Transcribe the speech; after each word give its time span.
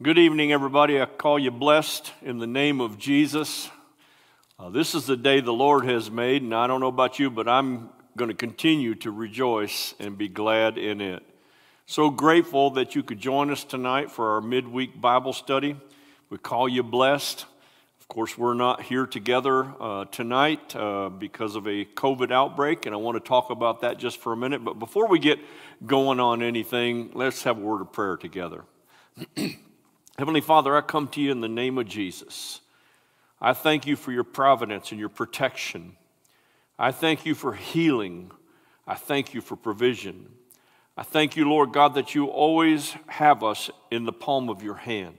Good 0.00 0.16
evening, 0.16 0.52
everybody. 0.52 1.02
I 1.02 1.06
call 1.06 1.40
you 1.40 1.50
blessed 1.50 2.12
in 2.22 2.38
the 2.38 2.46
name 2.46 2.80
of 2.80 2.98
Jesus. 2.98 3.68
Uh, 4.56 4.68
this 4.68 4.94
is 4.94 5.06
the 5.06 5.16
day 5.16 5.40
the 5.40 5.52
Lord 5.52 5.86
has 5.86 6.08
made, 6.08 6.42
and 6.42 6.54
I 6.54 6.68
don't 6.68 6.78
know 6.78 6.86
about 6.86 7.18
you, 7.18 7.32
but 7.32 7.48
I'm 7.48 7.88
going 8.16 8.28
to 8.28 8.36
continue 8.36 8.94
to 8.94 9.10
rejoice 9.10 9.94
and 9.98 10.16
be 10.16 10.28
glad 10.28 10.78
in 10.78 11.00
it. 11.00 11.24
So 11.86 12.10
grateful 12.10 12.70
that 12.74 12.94
you 12.94 13.02
could 13.02 13.18
join 13.18 13.50
us 13.50 13.64
tonight 13.64 14.12
for 14.12 14.34
our 14.34 14.40
midweek 14.40 15.00
Bible 15.00 15.32
study. 15.32 15.74
We 16.30 16.38
call 16.38 16.68
you 16.68 16.84
blessed. 16.84 17.44
Of 18.00 18.06
course, 18.06 18.38
we're 18.38 18.54
not 18.54 18.82
here 18.82 19.04
together 19.04 19.74
uh, 19.80 20.04
tonight 20.04 20.76
uh, 20.76 21.08
because 21.08 21.56
of 21.56 21.66
a 21.66 21.84
COVID 21.84 22.30
outbreak, 22.30 22.86
and 22.86 22.94
I 22.94 22.98
want 22.98 23.16
to 23.16 23.28
talk 23.28 23.50
about 23.50 23.80
that 23.80 23.98
just 23.98 24.20
for 24.20 24.32
a 24.32 24.36
minute. 24.36 24.64
But 24.64 24.78
before 24.78 25.08
we 25.08 25.18
get 25.18 25.40
going 25.84 26.20
on 26.20 26.40
anything, 26.40 27.10
let's 27.14 27.42
have 27.42 27.58
a 27.58 27.60
word 27.60 27.80
of 27.80 27.90
prayer 27.90 28.16
together. 28.16 28.62
Heavenly 30.18 30.40
Father, 30.40 30.76
I 30.76 30.80
come 30.80 31.06
to 31.08 31.20
you 31.20 31.30
in 31.30 31.40
the 31.42 31.48
name 31.48 31.78
of 31.78 31.86
Jesus. 31.86 32.60
I 33.40 33.52
thank 33.52 33.86
you 33.86 33.94
for 33.94 34.10
your 34.10 34.24
providence 34.24 34.90
and 34.90 34.98
your 34.98 35.08
protection. 35.08 35.92
I 36.76 36.90
thank 36.90 37.24
you 37.24 37.36
for 37.36 37.52
healing. 37.52 38.32
I 38.84 38.96
thank 38.96 39.32
you 39.32 39.40
for 39.40 39.54
provision. 39.54 40.28
I 40.96 41.04
thank 41.04 41.36
you, 41.36 41.48
Lord 41.48 41.72
God, 41.72 41.94
that 41.94 42.16
you 42.16 42.26
always 42.26 42.96
have 43.06 43.44
us 43.44 43.70
in 43.92 44.06
the 44.06 44.12
palm 44.12 44.48
of 44.48 44.60
your 44.60 44.74
hand 44.74 45.18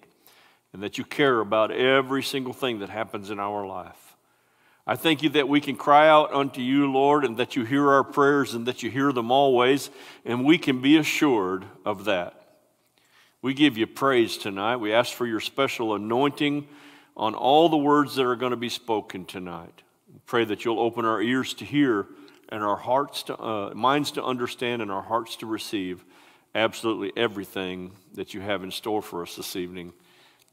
and 0.74 0.84
that 0.84 0.98
you 0.98 1.06
care 1.06 1.40
about 1.40 1.72
every 1.72 2.22
single 2.22 2.52
thing 2.52 2.80
that 2.80 2.90
happens 2.90 3.30
in 3.30 3.40
our 3.40 3.66
life. 3.66 4.18
I 4.86 4.98
thank 4.98 5.24
you 5.24 5.30
that 5.30 5.48
we 5.48 5.62
can 5.62 5.78
cry 5.78 6.10
out 6.10 6.34
unto 6.34 6.60
you, 6.60 6.92
Lord, 6.92 7.24
and 7.24 7.38
that 7.38 7.56
you 7.56 7.64
hear 7.64 7.90
our 7.90 8.04
prayers 8.04 8.54
and 8.54 8.66
that 8.66 8.84
you 8.84 8.92
hear 8.92 9.14
them 9.14 9.32
always, 9.32 9.92
and 10.26 10.44
we 10.44 10.58
can 10.58 10.82
be 10.82 10.98
assured 10.98 11.64
of 11.86 12.04
that. 12.04 12.39
We 13.42 13.54
give 13.54 13.78
you 13.78 13.88
praise 13.88 14.38
tonight. 14.38 14.78
We 14.78 14.92
ask 14.92 15.14
for 15.14 15.26
your 15.26 15.40
special 15.40 15.96
anointing 15.96 16.68
on 17.16 17.36
all 17.36 17.70
the 17.70 17.78
words 17.78 18.16
that 18.16 18.26
are 18.26 18.36
going 18.36 18.52
to 18.52 18.58
be 18.58 18.68
spoken 18.68 19.24
tonight. 19.24 19.82
We 20.12 20.20
pray 20.26 20.44
that 20.44 20.66
you'll 20.66 20.82
open 20.82 21.06
our 21.06 21.22
ears 21.22 21.54
to 21.56 21.66
hear 21.66 22.08
and 22.50 22.62
our 22.62 22.76
hearts 22.76 23.24
to, 23.24 23.40
uh, 23.40 23.74
minds 23.74 24.12
to 24.12 24.24
understand 24.24 24.82
and 24.82 24.92
our 24.92 25.02
hearts 25.02 25.38
to 25.38 25.46
receive 25.46 26.04
absolutely 26.54 27.14
everything 27.16 27.92
that 28.16 28.34
you 28.34 28.42
have 28.42 28.62
in 28.62 28.72
store 28.72 29.02
for 29.02 29.22
us 29.22 29.38
this 29.38 29.56
evening. 29.56 29.94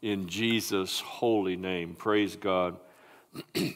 In 0.01 0.29
Jesus' 0.29 1.01
holy 1.01 1.57
name. 1.57 1.93
Praise 1.93 2.37
God. 2.37 2.77
I 3.55 3.73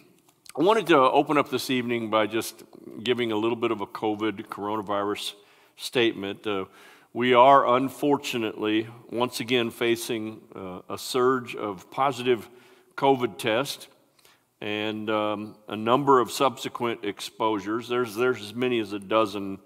wanted 0.56 0.88
to 0.88 0.98
open 0.98 1.38
up 1.38 1.50
this 1.50 1.70
evening 1.70 2.09
by 2.09 2.28
just 2.28 2.64
giving 3.03 3.34
a 3.34 3.38
little 3.38 3.58
bit 3.58 3.72
of 3.72 3.81
a 3.81 3.88
COVID 3.88 4.48
coronavirus 4.48 5.34
statement. 5.75 6.48
Uh, 6.48 6.66
we 7.14 7.34
are 7.34 7.76
unfortunately 7.76 8.88
once 9.09 9.42
again 9.42 9.70
facing 9.70 10.40
uh, 10.56 10.80
a 10.90 10.98
surge 10.98 11.56
of 11.56 11.92
positive 11.92 12.50
COVID 12.95 13.38
tests 13.38 13.90
and 14.62 15.09
um, 15.09 15.56
a 15.68 15.76
number 15.76 16.22
of 16.22 16.31
subsequent 16.31 17.03
exposures. 17.03 17.90
There's, 17.90 18.16
there's 18.16 18.42
as 18.42 18.56
many 18.56 18.80
as 18.80 18.94
a 18.94 19.00
dozen 19.00 19.59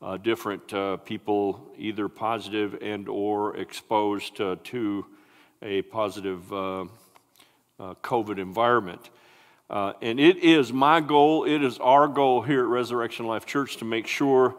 uh, 0.00 0.16
different 0.16 0.72
uh, 0.72 0.96
people 0.98 1.70
either 1.76 2.08
positive 2.08 2.78
and 2.80 3.08
or 3.08 3.56
exposed 3.58 4.40
uh, 4.40 4.56
to 4.64 5.04
a 5.60 5.82
positive 5.82 6.50
uh, 6.50 6.82
uh, 6.82 6.86
COVID 8.02 8.38
environment. 8.38 9.10
and 9.68 10.18
it 10.18 10.38
is 10.38 10.72
my 10.72 11.00
goal, 11.00 11.44
it 11.44 11.62
is 11.62 11.78
our 11.78 12.08
goal 12.08 12.40
here 12.40 12.62
at 12.62 12.68
Resurrection 12.68 13.26
Life 13.26 13.44
Church 13.44 13.76
to 13.78 13.84
make 13.84 14.06
sure 14.06 14.54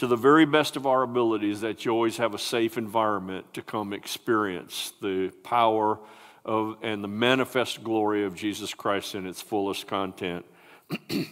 to 0.00 0.06
the 0.06 0.16
very 0.16 0.46
best 0.46 0.76
of 0.76 0.86
our 0.86 1.02
abilities 1.02 1.60
that 1.60 1.84
you 1.84 1.92
always 1.92 2.16
have 2.16 2.32
a 2.32 2.38
safe 2.38 2.78
environment 2.78 3.52
to 3.52 3.60
come 3.60 3.92
experience 3.92 4.94
the 5.02 5.28
power 5.42 5.98
of 6.42 6.78
and 6.80 7.04
the 7.04 7.08
manifest 7.08 7.84
glory 7.84 8.24
of 8.24 8.34
Jesus 8.34 8.72
Christ 8.72 9.14
in 9.14 9.26
its 9.26 9.42
fullest 9.42 9.86
content. 9.86 10.46
and 11.10 11.26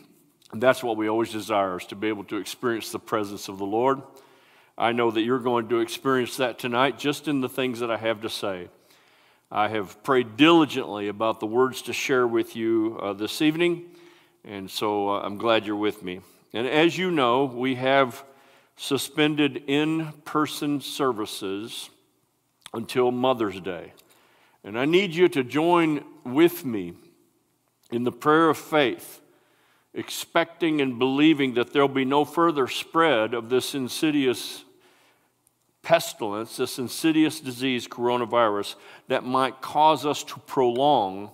that's 0.52 0.83
what 0.83 0.98
we 0.98 1.08
always 1.08 1.33
desire 1.33 1.78
is 1.78 1.87
to 1.87 1.97
be 1.97 2.09
able 2.09 2.25
to 2.25 2.37
experience 2.37 2.93
the 2.93 2.98
presence 2.98 3.48
of 3.48 3.56
the 3.56 3.65
Lord. 3.65 4.03
I 4.76 4.93
know 4.93 5.10
that 5.12 5.22
you're 5.22 5.38
going 5.38 5.70
to 5.70 5.78
experience 5.78 6.37
that 6.37 6.59
tonight 6.59 6.98
just 6.98 7.26
in 7.26 7.41
the 7.41 7.48
things 7.48 7.81
that 7.81 7.91
I 7.91 7.97
have 7.97 8.20
to 8.20 8.28
say. 8.28 8.69
I 9.50 9.69
have 9.69 10.03
prayed 10.03 10.37
diligently 10.37 11.09
about 11.09 11.41
the 11.41 11.47
words 11.47 11.81
to 11.82 11.94
share 11.94 12.26
with 12.26 12.54
you 12.54 12.98
uh, 13.00 13.14
this 13.14 13.41
evening, 13.41 13.87
and 14.44 14.70
so 14.70 15.09
uh, 15.09 15.20
I'm 15.20 15.38
glad 15.38 15.64
you're 15.64 15.75
with 15.75 16.03
me. 16.03 16.20
And 16.53 16.66
as 16.66 16.98
you 16.98 17.10
know, 17.10 17.47
we 17.47 17.76
have 17.76 18.25
suspended 18.78 19.65
in 19.66 20.12
person 20.25 20.81
services 20.81 21.91
until 22.72 23.11
Mother's 23.11 23.61
Day. 23.61 23.93
And 24.62 24.78
I 24.78 24.84
need 24.84 25.15
you 25.15 25.28
to 25.31 25.43
join 25.43 26.05
with 26.25 26.65
me 26.65 26.94
in 27.91 28.05
the 28.05 28.12
prayer 28.12 28.49
of 28.49 28.56
faith, 28.56 29.21
expecting 29.94 30.81
and 30.81 30.97
believing 30.99 31.55
that 31.55 31.72
there'll 31.72 31.88
be 31.88 32.05
no 32.05 32.25
further 32.25 32.69
spread 32.69 33.34
of 33.34 33.49
this 33.49 33.75
insidious 33.75 34.65
pestilence, 35.83 36.59
this 36.59 36.78
insidious 36.78 37.41
disease, 37.41 37.88
coronavirus, 37.88 38.77
that 39.09 39.25
might 39.25 39.61
cause 39.61 40.06
us 40.06 40.22
to 40.22 40.38
prolong 40.41 41.31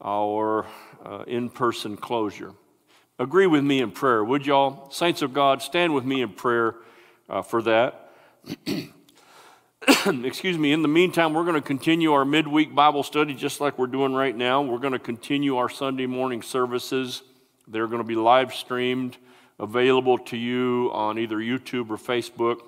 our 0.00 0.66
uh, 1.04 1.22
in 1.26 1.48
person 1.48 1.96
closure 1.96 2.52
agree 3.18 3.46
with 3.46 3.64
me 3.64 3.80
in 3.80 3.90
prayer, 3.90 4.24
would 4.24 4.46
y'all? 4.46 4.90
Saints 4.90 5.22
of 5.22 5.32
God, 5.32 5.62
stand 5.62 5.94
with 5.94 6.04
me 6.04 6.22
in 6.22 6.30
prayer 6.30 6.76
uh, 7.28 7.42
for 7.42 7.62
that. 7.62 8.10
Excuse 10.06 10.56
me. 10.56 10.72
In 10.72 10.82
the 10.82 10.88
meantime, 10.88 11.34
we're 11.34 11.44
going 11.44 11.54
to 11.54 11.66
continue 11.66 12.12
our 12.12 12.24
midweek 12.24 12.74
Bible 12.74 13.02
study 13.02 13.34
just 13.34 13.60
like 13.60 13.78
we're 13.78 13.86
doing 13.86 14.14
right 14.14 14.34
now. 14.34 14.62
We're 14.62 14.78
going 14.78 14.92
to 14.92 14.98
continue 14.98 15.56
our 15.56 15.68
Sunday 15.68 16.06
morning 16.06 16.42
services. 16.42 17.22
They're 17.68 17.86
going 17.86 18.02
to 18.02 18.06
be 18.06 18.14
live 18.14 18.54
streamed, 18.54 19.18
available 19.58 20.18
to 20.18 20.36
you 20.36 20.90
on 20.92 21.18
either 21.18 21.36
YouTube 21.36 21.90
or 21.90 21.96
Facebook. 21.96 22.60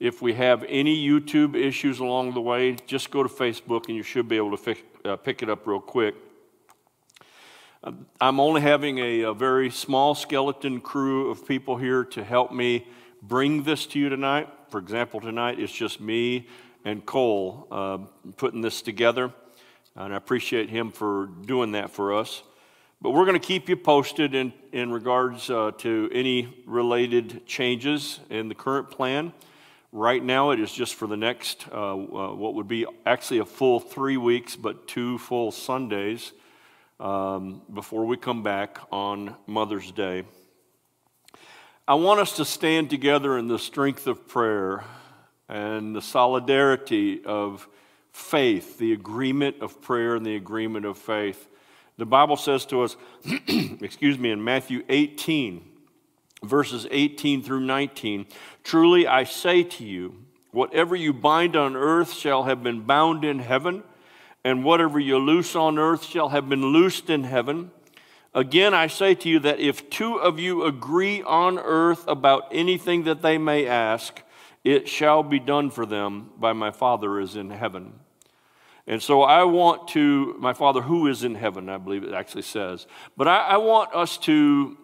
If 0.00 0.22
we 0.22 0.34
have 0.34 0.64
any 0.68 0.96
YouTube 0.96 1.54
issues 1.54 2.00
along 2.00 2.34
the 2.34 2.40
way, 2.40 2.76
just 2.86 3.10
go 3.10 3.22
to 3.22 3.28
Facebook 3.28 3.86
and 3.86 3.96
you 3.96 4.02
should 4.02 4.28
be 4.28 4.36
able 4.36 4.56
to 4.56 4.76
uh, 5.04 5.16
pick 5.16 5.42
it 5.42 5.50
up 5.50 5.66
real 5.66 5.80
quick. 5.80 6.14
I'm 8.20 8.38
only 8.38 8.60
having 8.60 8.98
a, 8.98 9.22
a, 9.22 9.34
very 9.34 9.68
small 9.68 10.14
skeleton 10.14 10.80
crew 10.80 11.32
of 11.32 11.48
people 11.48 11.76
here 11.76 12.04
to 12.04 12.22
help 12.22 12.52
me 12.52 12.86
bring 13.20 13.64
this 13.64 13.86
to 13.86 13.98
you 13.98 14.08
tonight. 14.08 14.48
For 14.68 14.78
example, 14.78 15.20
tonight 15.20 15.58
it's 15.58 15.72
just 15.72 16.00
me 16.00 16.46
and 16.84 17.04
Cole 17.04 17.66
uh, 17.72 17.98
putting 18.36 18.60
this 18.60 18.82
together, 18.82 19.32
and 19.96 20.14
I 20.14 20.16
appreciate 20.16 20.70
him 20.70 20.92
for 20.92 21.26
doing 21.44 21.72
that 21.72 21.90
for 21.90 22.14
us. 22.14 22.44
But 23.00 23.10
we're 23.10 23.24
going 23.24 23.40
to 23.40 23.44
keep 23.44 23.68
you 23.68 23.76
posted 23.76 24.32
in, 24.32 24.52
in 24.70 24.92
regards 24.92 25.50
uh, 25.50 25.72
to 25.78 26.08
any 26.12 26.62
related 26.66 27.44
changes 27.46 28.20
in 28.30 28.48
the 28.48 28.54
current 28.54 28.92
plan. 28.92 29.32
Right 29.90 30.22
now, 30.22 30.52
it 30.52 30.60
is 30.60 30.72
just 30.72 30.94
for 30.94 31.08
the 31.08 31.16
next, 31.16 31.66
uh, 31.72 31.94
uh 31.94 31.96
what 32.32 32.54
would 32.54 32.68
be 32.68 32.86
actually 33.04 33.38
a 33.38 33.44
full 33.44 33.80
three 33.80 34.16
weeks, 34.16 34.54
but 34.54 34.86
two 34.86 35.18
full 35.18 35.50
Sundays 35.50 36.32
um, 37.02 37.60
before 37.74 38.06
we 38.06 38.16
come 38.16 38.44
back 38.44 38.78
on 38.92 39.34
Mother's 39.48 39.90
Day. 39.90 40.22
I 41.86 41.94
want 41.94 42.20
us 42.20 42.36
to 42.36 42.44
stand 42.44 42.90
together 42.90 43.36
in 43.36 43.48
the 43.48 43.58
strength 43.58 44.06
of 44.06 44.28
prayer 44.28 44.84
and 45.48 45.96
the 45.96 46.00
solidarity 46.00 47.24
of 47.24 47.66
faith, 48.12 48.78
the 48.78 48.92
agreement 48.92 49.56
of 49.60 49.82
prayer 49.82 50.14
and 50.14 50.24
the 50.24 50.36
agreement 50.36 50.86
of 50.86 50.96
faith. 50.96 51.48
The 51.98 52.06
Bible 52.06 52.36
says 52.36 52.64
to 52.66 52.82
us, 52.82 52.96
excuse 53.48 54.16
me, 54.16 54.30
in 54.30 54.44
Matthew 54.44 54.84
18, 54.88 55.60
verses 56.44 56.86
18 56.88 57.42
through 57.42 57.60
19, 57.62 58.26
Truly 58.62 59.08
I 59.08 59.24
say 59.24 59.64
to 59.64 59.84
you, 59.84 60.24
whatever 60.52 60.94
you 60.94 61.12
bind 61.12 61.56
on 61.56 61.74
earth 61.74 62.12
shall 62.12 62.44
have 62.44 62.62
been 62.62 62.82
bound 62.82 63.24
in 63.24 63.40
heaven 63.40 63.82
and 64.44 64.64
whatever 64.64 64.98
you 64.98 65.18
loose 65.18 65.54
on 65.54 65.78
earth 65.78 66.04
shall 66.04 66.30
have 66.30 66.48
been 66.48 66.66
loosed 66.66 67.10
in 67.10 67.24
heaven. 67.24 67.70
Again, 68.34 68.74
I 68.74 68.86
say 68.86 69.14
to 69.14 69.28
you 69.28 69.38
that 69.40 69.60
if 69.60 69.90
two 69.90 70.16
of 70.16 70.38
you 70.38 70.64
agree 70.64 71.22
on 71.22 71.58
earth 71.58 72.04
about 72.08 72.48
anything 72.50 73.04
that 73.04 73.22
they 73.22 73.38
may 73.38 73.66
ask, 73.66 74.22
it 74.64 74.88
shall 74.88 75.22
be 75.22 75.38
done 75.38 75.70
for 75.70 75.84
them 75.84 76.30
by 76.38 76.52
my 76.52 76.70
Father 76.70 77.20
is 77.20 77.36
in 77.36 77.50
heaven. 77.50 77.92
And 78.86 79.02
so 79.02 79.22
I 79.22 79.44
want 79.44 79.88
to, 79.88 80.34
my 80.38 80.54
Father 80.54 80.82
who 80.82 81.06
is 81.06 81.24
in 81.24 81.34
heaven, 81.34 81.68
I 81.68 81.78
believe 81.78 82.04
it 82.04 82.14
actually 82.14 82.42
says, 82.42 82.86
but 83.16 83.28
I, 83.28 83.38
I 83.38 83.56
want 83.58 83.94
us 83.94 84.18
to 84.18 84.76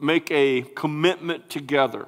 make 0.00 0.30
a 0.30 0.62
commitment 0.62 1.48
together 1.50 2.06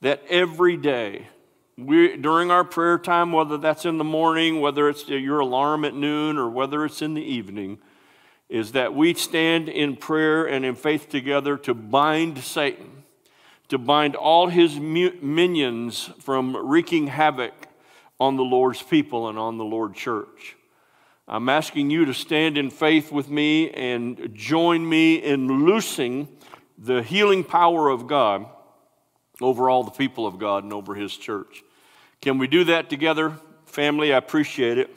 that 0.00 0.22
every 0.28 0.76
day 0.76 1.28
we, 1.76 2.16
during 2.16 2.50
our 2.50 2.64
prayer 2.64 2.98
time, 2.98 3.32
whether 3.32 3.58
that's 3.58 3.84
in 3.84 3.98
the 3.98 4.04
morning, 4.04 4.60
whether 4.60 4.88
it's 4.88 5.08
your 5.08 5.40
alarm 5.40 5.84
at 5.84 5.94
noon, 5.94 6.38
or 6.38 6.48
whether 6.48 6.84
it's 6.84 7.02
in 7.02 7.14
the 7.14 7.22
evening, 7.22 7.78
is 8.48 8.72
that 8.72 8.94
we 8.94 9.14
stand 9.14 9.68
in 9.68 9.96
prayer 9.96 10.44
and 10.44 10.64
in 10.64 10.76
faith 10.76 11.08
together 11.08 11.56
to 11.56 11.74
bind 11.74 12.38
Satan, 12.38 13.04
to 13.68 13.78
bind 13.78 14.14
all 14.14 14.48
his 14.48 14.78
minions 14.78 16.10
from 16.20 16.56
wreaking 16.56 17.08
havoc 17.08 17.54
on 18.20 18.36
the 18.36 18.44
Lord's 18.44 18.82
people 18.82 19.28
and 19.28 19.38
on 19.38 19.58
the 19.58 19.64
Lord 19.64 19.94
church. 19.94 20.56
I'm 21.26 21.48
asking 21.48 21.90
you 21.90 22.04
to 22.04 22.14
stand 22.14 22.56
in 22.58 22.70
faith 22.70 23.10
with 23.10 23.28
me 23.28 23.70
and 23.70 24.30
join 24.34 24.88
me 24.88 25.16
in 25.16 25.64
loosing 25.64 26.28
the 26.78 27.02
healing 27.02 27.42
power 27.42 27.88
of 27.88 28.06
God 28.06 28.46
over 29.40 29.68
all 29.68 29.82
the 29.82 29.90
people 29.90 30.26
of 30.26 30.38
God 30.38 30.64
and 30.64 30.72
over 30.72 30.94
His 30.94 31.16
church. 31.16 31.63
Can 32.24 32.38
we 32.38 32.46
do 32.46 32.64
that 32.64 32.88
together, 32.88 33.36
family? 33.66 34.14
I 34.14 34.16
appreciate 34.16 34.78
it. 34.78 34.88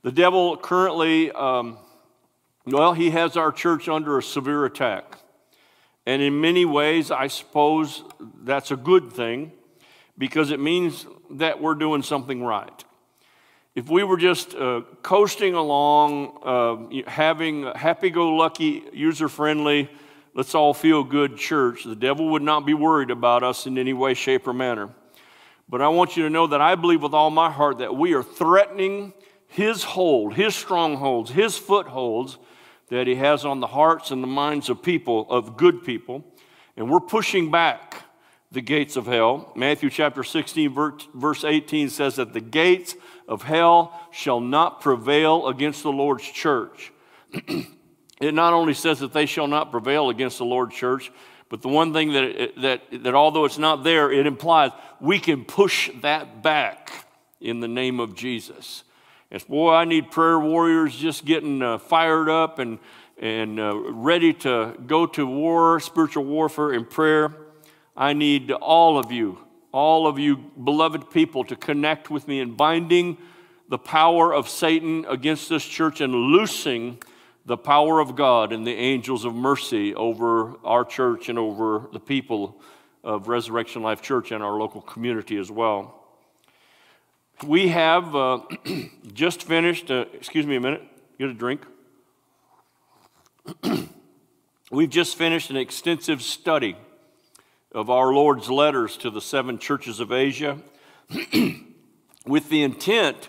The 0.00 0.12
devil 0.12 0.56
currently, 0.56 1.30
um, 1.30 1.76
well, 2.64 2.94
he 2.94 3.10
has 3.10 3.36
our 3.36 3.52
church 3.52 3.86
under 3.86 4.16
a 4.16 4.22
severe 4.22 4.64
attack. 4.64 5.18
And 6.06 6.22
in 6.22 6.40
many 6.40 6.64
ways, 6.64 7.10
I 7.10 7.26
suppose 7.26 8.02
that's 8.44 8.70
a 8.70 8.76
good 8.76 9.12
thing 9.12 9.52
because 10.16 10.52
it 10.52 10.58
means 10.58 11.04
that 11.32 11.60
we're 11.60 11.74
doing 11.74 12.02
something 12.02 12.42
right. 12.42 12.82
If 13.74 13.90
we 13.90 14.04
were 14.04 14.16
just 14.16 14.54
uh, 14.54 14.84
coasting 15.02 15.52
along, 15.52 16.38
uh, 16.46 17.10
having 17.10 17.66
a 17.66 17.76
happy 17.76 18.08
go 18.08 18.34
lucky, 18.34 18.84
user 18.94 19.28
friendly, 19.28 19.90
let's 20.32 20.54
all 20.54 20.72
feel 20.72 21.04
good 21.04 21.36
church, 21.36 21.84
the 21.84 21.94
devil 21.94 22.30
would 22.30 22.40
not 22.40 22.64
be 22.64 22.72
worried 22.72 23.10
about 23.10 23.42
us 23.42 23.66
in 23.66 23.76
any 23.76 23.92
way, 23.92 24.14
shape, 24.14 24.46
or 24.46 24.54
manner. 24.54 24.88
But 25.68 25.80
I 25.80 25.88
want 25.88 26.16
you 26.16 26.24
to 26.24 26.30
know 26.30 26.46
that 26.48 26.60
I 26.60 26.74
believe 26.74 27.02
with 27.02 27.14
all 27.14 27.30
my 27.30 27.50
heart 27.50 27.78
that 27.78 27.96
we 27.96 28.14
are 28.14 28.22
threatening 28.22 29.12
his 29.46 29.82
hold, 29.82 30.34
his 30.34 30.54
strongholds, 30.54 31.30
his 31.30 31.56
footholds 31.56 32.38
that 32.88 33.06
he 33.06 33.14
has 33.14 33.44
on 33.44 33.60
the 33.60 33.66
hearts 33.66 34.10
and 34.10 34.22
the 34.22 34.28
minds 34.28 34.68
of 34.68 34.82
people, 34.82 35.26
of 35.30 35.56
good 35.56 35.84
people. 35.84 36.24
And 36.76 36.90
we're 36.90 37.00
pushing 37.00 37.50
back 37.50 38.02
the 38.52 38.60
gates 38.60 38.96
of 38.96 39.06
hell. 39.06 39.52
Matthew 39.56 39.90
chapter 39.90 40.22
16, 40.22 40.72
verse 41.14 41.44
18 41.44 41.88
says 41.88 42.16
that 42.16 42.32
the 42.32 42.40
gates 42.40 42.94
of 43.26 43.42
hell 43.42 43.98
shall 44.12 44.40
not 44.40 44.80
prevail 44.80 45.48
against 45.48 45.82
the 45.82 45.92
Lord's 45.92 46.24
church. 46.24 46.92
it 47.32 48.34
not 48.34 48.52
only 48.52 48.74
says 48.74 49.00
that 49.00 49.12
they 49.12 49.26
shall 49.26 49.48
not 49.48 49.70
prevail 49.70 50.08
against 50.10 50.38
the 50.38 50.44
Lord's 50.44 50.74
church, 50.74 51.10
but 51.48 51.62
the 51.62 51.68
one 51.68 51.92
thing 51.92 52.12
that, 52.12 52.52
that, 52.58 53.02
that 53.04 53.14
although 53.14 53.44
it's 53.44 53.58
not 53.58 53.84
there, 53.84 54.10
it 54.10 54.26
implies 54.26 54.70
we 55.00 55.18
can 55.18 55.44
push 55.44 55.90
that 56.00 56.42
back 56.42 56.90
in 57.40 57.60
the 57.60 57.68
name 57.68 58.00
of 58.00 58.14
Jesus. 58.14 58.84
It's, 59.30 59.44
boy, 59.44 59.72
I 59.72 59.84
need 59.84 60.10
prayer 60.10 60.38
warriors 60.38 60.96
just 60.96 61.24
getting 61.24 61.60
uh, 61.62 61.78
fired 61.78 62.28
up 62.28 62.58
and, 62.58 62.78
and 63.18 63.60
uh, 63.60 63.76
ready 63.76 64.32
to 64.32 64.74
go 64.86 65.06
to 65.06 65.26
war, 65.26 65.80
spiritual 65.80 66.24
warfare, 66.24 66.72
and 66.72 66.88
prayer. 66.88 67.34
I 67.96 68.12
need 68.12 68.50
all 68.50 68.98
of 68.98 69.12
you, 69.12 69.38
all 69.72 70.06
of 70.06 70.18
you 70.18 70.36
beloved 70.36 71.10
people, 71.10 71.44
to 71.44 71.56
connect 71.56 72.10
with 72.10 72.26
me 72.26 72.40
in 72.40 72.54
binding 72.54 73.18
the 73.68 73.78
power 73.78 74.32
of 74.32 74.48
Satan 74.48 75.04
against 75.08 75.48
this 75.48 75.64
church 75.64 76.00
and 76.00 76.14
loosing 76.14 76.98
the 77.46 77.56
power 77.56 78.00
of 78.00 78.16
God 78.16 78.52
and 78.52 78.66
the 78.66 78.74
angels 78.74 79.24
of 79.24 79.34
mercy 79.34 79.94
over 79.94 80.54
our 80.64 80.84
church 80.84 81.28
and 81.28 81.38
over 81.38 81.88
the 81.92 82.00
people 82.00 82.60
of 83.02 83.28
Resurrection 83.28 83.82
Life 83.82 84.00
Church 84.00 84.32
and 84.32 84.42
our 84.42 84.54
local 84.58 84.80
community 84.80 85.36
as 85.36 85.50
well. 85.50 86.00
We 87.46 87.68
have 87.68 88.14
uh, 88.16 88.40
just 89.12 89.42
finished, 89.42 89.90
uh, 89.90 90.06
excuse 90.14 90.46
me 90.46 90.56
a 90.56 90.60
minute, 90.60 90.82
get 91.18 91.28
a 91.28 91.34
drink. 91.34 91.66
We've 94.70 94.88
just 94.88 95.16
finished 95.16 95.50
an 95.50 95.56
extensive 95.56 96.22
study 96.22 96.76
of 97.72 97.90
our 97.90 98.12
Lord's 98.14 98.48
letters 98.48 98.96
to 98.98 99.10
the 99.10 99.20
seven 99.20 99.58
churches 99.58 100.00
of 100.00 100.12
Asia 100.12 100.58
with 102.26 102.48
the 102.48 102.62
intent 102.62 103.28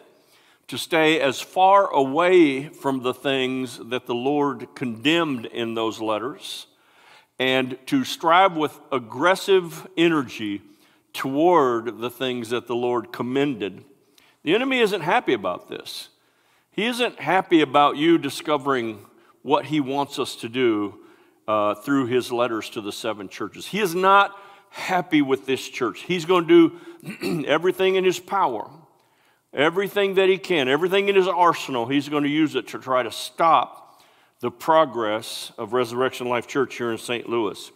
to 0.67 0.77
stay 0.77 1.19
as 1.19 1.39
far 1.39 1.91
away 1.91 2.69
from 2.69 3.03
the 3.03 3.13
things 3.13 3.79
that 3.89 4.05
the 4.05 4.15
Lord 4.15 4.67
condemned 4.75 5.45
in 5.45 5.75
those 5.75 6.01
letters 6.01 6.67
and 7.37 7.77
to 7.87 8.03
strive 8.03 8.55
with 8.55 8.79
aggressive 8.91 9.87
energy 9.97 10.61
toward 11.13 11.99
the 11.99 12.09
things 12.09 12.49
that 12.49 12.67
the 12.67 12.75
Lord 12.75 13.11
commended. 13.11 13.83
The 14.43 14.55
enemy 14.55 14.79
isn't 14.79 15.01
happy 15.01 15.33
about 15.33 15.69
this. 15.69 16.09
He 16.71 16.85
isn't 16.85 17.19
happy 17.19 17.61
about 17.61 17.97
you 17.97 18.17
discovering 18.17 19.05
what 19.41 19.65
he 19.65 19.79
wants 19.79 20.19
us 20.19 20.35
to 20.37 20.49
do 20.49 20.99
uh, 21.47 21.75
through 21.75 22.07
his 22.07 22.31
letters 22.31 22.69
to 22.71 22.81
the 22.81 22.91
seven 22.91 23.29
churches. 23.29 23.67
He 23.67 23.79
is 23.79 23.95
not 23.95 24.37
happy 24.69 25.21
with 25.21 25.45
this 25.45 25.67
church. 25.67 26.01
He's 26.01 26.25
going 26.25 26.47
to 26.47 26.79
do 27.21 27.45
everything 27.47 27.95
in 27.95 28.03
his 28.03 28.19
power, 28.19 28.69
everything 29.55 30.15
that 30.15 30.29
he 30.29 30.37
can, 30.37 30.67
everything 30.67 31.07
in 31.07 31.15
his 31.15 31.27
arsenal, 31.27 31.87
he's 31.87 32.09
going 32.09 32.23
to 32.23 32.29
use 32.29 32.55
it 32.55 32.67
to 32.67 32.77
try 32.77 33.01
to 33.01 33.11
stop 33.11 34.03
the 34.41 34.51
progress 34.51 35.51
of 35.57 35.73
Resurrection 35.73 36.27
Life 36.27 36.45
Church 36.45 36.75
here 36.75 36.91
in 36.91 36.97
St. 36.97 37.27
Louis. 37.27 37.71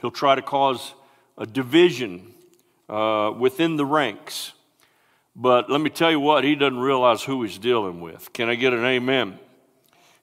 He'll 0.00 0.10
try 0.10 0.34
to 0.34 0.42
cause 0.42 0.94
a 1.38 1.46
division 1.46 2.34
uh, 2.88 3.32
within 3.38 3.76
the 3.76 3.86
ranks. 3.86 4.52
But 5.34 5.70
let 5.70 5.80
me 5.80 5.90
tell 5.90 6.10
you 6.10 6.20
what, 6.20 6.44
he 6.44 6.54
doesn't 6.54 6.78
realize 6.78 7.22
who 7.22 7.42
he's 7.42 7.58
dealing 7.58 8.00
with. 8.00 8.32
Can 8.32 8.48
I 8.48 8.56
get 8.56 8.72
an 8.72 8.84
amen? 8.84 9.38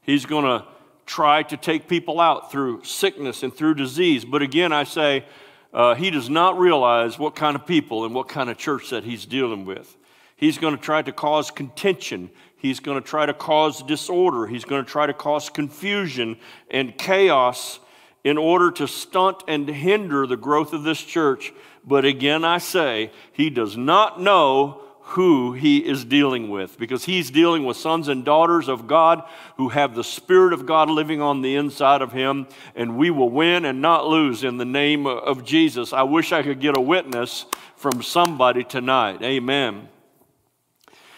He's 0.02 0.26
going 0.26 0.46
to 0.46 0.66
try 1.06 1.44
to 1.44 1.58
take 1.58 1.88
people 1.88 2.20
out 2.20 2.52
through 2.52 2.84
sickness 2.84 3.44
and 3.44 3.54
through 3.54 3.76
disease. 3.76 4.26
But 4.26 4.42
again, 4.42 4.74
I 4.74 4.84
say, 4.84 5.26
uh, 5.74 5.96
he 5.96 6.12
does 6.12 6.30
not 6.30 6.58
realize 6.60 7.18
what 7.18 7.36
kind 7.36 7.56
of 7.56 7.66
people 7.66 8.06
and 8.06 8.14
what 8.14 8.28
kind 8.28 8.50
of 8.50 8.58
church 8.58 8.90
that 8.90 9.04
he's 9.04 9.26
dealing 9.26 9.66
with. 9.66 9.96
He's 10.44 10.58
going 10.58 10.76
to 10.76 10.82
try 10.82 11.02
to 11.02 11.14
cause 11.14 11.52
contention. 11.52 12.30
He's 12.58 12.82
going 12.82 13.02
to 13.02 13.08
try 13.08 13.26
to 13.26 13.34
cause 13.34 13.82
disorder. 13.82 14.46
He's 14.46 14.66
going 14.66 14.84
to 14.84 14.92
try 14.92 15.08
to 15.08 15.14
cause 15.14 15.50
confusion 15.50 16.36
and 16.70 16.98
chaos 16.98 17.80
in 18.26 18.38
order 18.38 18.70
to 18.72 18.86
stunt 18.86 19.42
and 19.48 19.70
hinder 19.70 20.28
the 20.28 20.36
growth 20.36 20.74
of 20.74 20.84
this 20.84 21.02
church. 21.02 21.54
But 21.88 22.04
again, 22.04 22.44
I 22.44 22.58
say, 22.58 23.12
he 23.32 23.50
does 23.50 23.78
not 23.78 24.20
know 24.20 24.82
who 25.00 25.54
he 25.54 25.78
is 25.78 26.04
dealing 26.04 26.50
with 26.50 26.78
because 26.78 27.06
he's 27.06 27.32
dealing 27.32 27.64
with 27.64 27.78
sons 27.78 28.10
and 28.10 28.26
daughters 28.26 28.68
of 28.68 28.86
God 28.86 29.24
who 29.56 29.70
have 29.70 29.96
the 29.96 30.04
Spirit 30.04 30.52
of 30.52 30.66
God 30.66 30.90
living 30.90 31.22
on 31.22 31.42
the 31.42 31.56
inside 31.56 32.02
of 32.02 32.12
him, 32.12 32.48
and 32.76 32.98
we 32.98 33.10
will 33.12 33.30
win 33.30 33.64
and 33.64 33.82
not 33.82 34.08
lose 34.08 34.44
in 34.44 34.58
the 34.58 34.66
name 34.66 35.08
of 35.08 35.46
Jesus. 35.46 35.94
I 35.94 36.04
wish 36.04 36.34
I 36.34 36.44
could 36.44 36.60
get 36.60 36.78
a 36.78 36.82
witness 36.82 37.46
from 37.78 38.04
somebody 38.04 38.66
tonight. 38.66 39.22
Amen. 39.22 39.88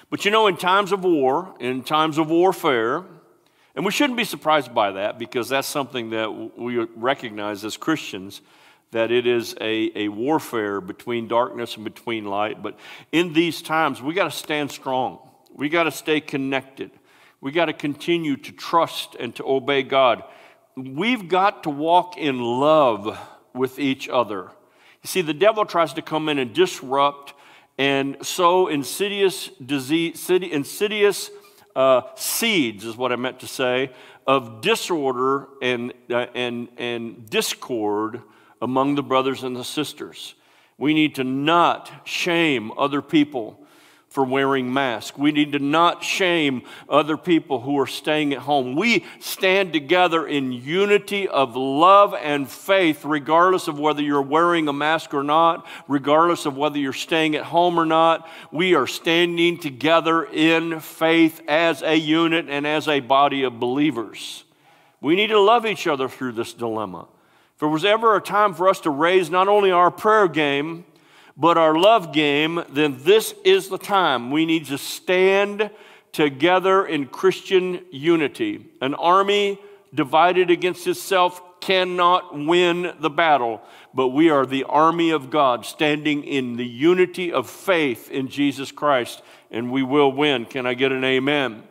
But 0.09 0.25
you 0.25 0.31
know, 0.31 0.47
in 0.47 0.57
times 0.57 0.91
of 0.91 1.03
war, 1.03 1.55
in 1.59 1.83
times 1.83 2.17
of 2.17 2.29
warfare, 2.29 3.03
and 3.75 3.85
we 3.85 3.91
shouldn't 3.91 4.17
be 4.17 4.23
surprised 4.23 4.73
by 4.73 4.91
that 4.91 5.19
because 5.19 5.49
that's 5.49 5.67
something 5.67 6.11
that 6.11 6.57
we 6.57 6.77
recognize 6.95 7.65
as 7.65 7.75
Christians 7.75 8.41
that 8.91 9.11
it 9.11 9.27
is 9.27 9.55
a, 9.59 9.91
a 9.95 10.07
warfare 10.07 10.79
between 10.79 11.27
darkness 11.27 11.75
and 11.75 11.83
between 11.83 12.25
light. 12.25 12.63
But 12.63 12.79
in 13.11 13.33
these 13.33 13.61
times, 13.61 14.01
we 14.01 14.13
got 14.13 14.31
to 14.31 14.37
stand 14.37 14.71
strong. 14.71 15.19
We 15.53 15.67
got 15.67 15.83
to 15.83 15.91
stay 15.91 16.21
connected. 16.21 16.91
We 17.41 17.51
got 17.51 17.65
to 17.65 17.73
continue 17.73 18.37
to 18.37 18.51
trust 18.53 19.15
and 19.19 19.35
to 19.35 19.45
obey 19.45 19.83
God. 19.83 20.23
We've 20.77 21.27
got 21.27 21.63
to 21.63 21.69
walk 21.69 22.17
in 22.17 22.39
love 22.39 23.19
with 23.53 23.79
each 23.79 24.07
other. 24.07 24.51
You 25.03 25.07
see, 25.07 25.21
the 25.21 25.33
devil 25.33 25.65
tries 25.65 25.93
to 25.93 26.01
come 26.01 26.29
in 26.29 26.39
and 26.39 26.53
disrupt 26.53 27.33
and 27.77 28.17
sow 28.25 28.67
insidious 28.67 29.49
disease, 29.63 30.29
insidious 30.29 31.29
uh, 31.75 32.01
seeds, 32.15 32.85
is 32.85 32.95
what 32.95 33.11
I 33.11 33.15
meant 33.15 33.39
to 33.41 33.47
say, 33.47 33.91
of 34.25 34.61
disorder 34.61 35.47
and, 35.61 35.93
uh, 36.09 36.27
and, 36.33 36.69
and 36.77 37.29
discord 37.29 38.21
among 38.61 38.95
the 38.95 39.03
brothers 39.03 39.43
and 39.43 39.55
the 39.55 39.63
sisters. 39.63 40.35
We 40.77 40.93
need 40.93 41.15
to 41.15 41.23
not 41.23 41.91
shame 42.05 42.71
other 42.77 43.01
people 43.01 43.64
for 44.15 44.23
wearing 44.23 44.71
masks. 44.71 45.17
We 45.17 45.33
need 45.33 45.51
to 45.51 45.59
not 45.59 46.01
shame 46.01 46.61
other 46.87 47.17
people 47.17 47.59
who 47.59 47.77
are 47.79 47.85
staying 47.85 48.31
at 48.31 48.39
home. 48.39 48.73
We 48.73 49.03
stand 49.19 49.73
together 49.73 50.25
in 50.25 50.53
unity 50.53 51.27
of 51.27 51.57
love 51.57 52.13
and 52.13 52.49
faith, 52.49 53.03
regardless 53.03 53.67
of 53.67 53.77
whether 53.77 54.01
you're 54.01 54.21
wearing 54.21 54.69
a 54.69 54.73
mask 54.73 55.13
or 55.13 55.21
not, 55.21 55.67
regardless 55.89 56.45
of 56.45 56.55
whether 56.55 56.77
you're 56.77 56.93
staying 56.93 57.35
at 57.35 57.43
home 57.43 57.77
or 57.77 57.85
not. 57.85 58.25
We 58.53 58.73
are 58.73 58.87
standing 58.87 59.57
together 59.57 60.23
in 60.23 60.79
faith 60.79 61.41
as 61.49 61.81
a 61.81 61.95
unit 61.95 62.45
and 62.47 62.65
as 62.65 62.87
a 62.87 63.01
body 63.01 63.43
of 63.43 63.59
believers. 63.59 64.45
We 65.01 65.17
need 65.17 65.27
to 65.27 65.41
love 65.41 65.65
each 65.65 65.87
other 65.87 66.07
through 66.07 66.31
this 66.31 66.53
dilemma. 66.53 67.09
If 67.55 67.59
there 67.59 67.67
was 67.67 67.83
ever 67.83 68.15
a 68.15 68.21
time 68.21 68.53
for 68.53 68.69
us 68.69 68.79
to 68.81 68.89
raise 68.89 69.29
not 69.29 69.49
only 69.49 69.71
our 69.71 69.91
prayer 69.91 70.29
game, 70.29 70.85
but 71.37 71.57
our 71.57 71.75
love 71.75 72.13
game, 72.13 72.63
then 72.69 72.97
this 73.01 73.33
is 73.43 73.67
the 73.69 73.77
time. 73.77 74.31
We 74.31 74.45
need 74.45 74.65
to 74.67 74.77
stand 74.77 75.69
together 76.11 76.85
in 76.85 77.07
Christian 77.07 77.81
unity. 77.91 78.65
An 78.81 78.93
army 78.93 79.59
divided 79.93 80.49
against 80.49 80.87
itself 80.87 81.41
cannot 81.59 82.37
win 82.37 82.93
the 82.99 83.09
battle, 83.09 83.61
but 83.93 84.09
we 84.09 84.29
are 84.29 84.45
the 84.45 84.63
army 84.65 85.09
of 85.09 85.29
God 85.29 85.65
standing 85.65 86.23
in 86.23 86.55
the 86.55 86.65
unity 86.65 87.33
of 87.33 87.49
faith 87.49 88.09
in 88.11 88.29
Jesus 88.29 88.71
Christ, 88.71 89.21
and 89.51 89.71
we 89.71 89.83
will 89.83 90.11
win. 90.11 90.45
Can 90.45 90.65
I 90.65 90.73
get 90.73 90.91
an 90.91 91.03
amen? 91.03 91.63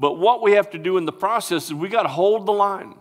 But 0.00 0.14
what 0.14 0.42
we 0.42 0.52
have 0.52 0.70
to 0.70 0.78
do 0.78 0.96
in 0.96 1.04
the 1.04 1.12
process 1.12 1.66
is 1.66 1.74
we 1.74 1.88
got 1.88 2.02
to 2.02 2.08
hold 2.08 2.46
the 2.46 2.52
line. 2.52 2.94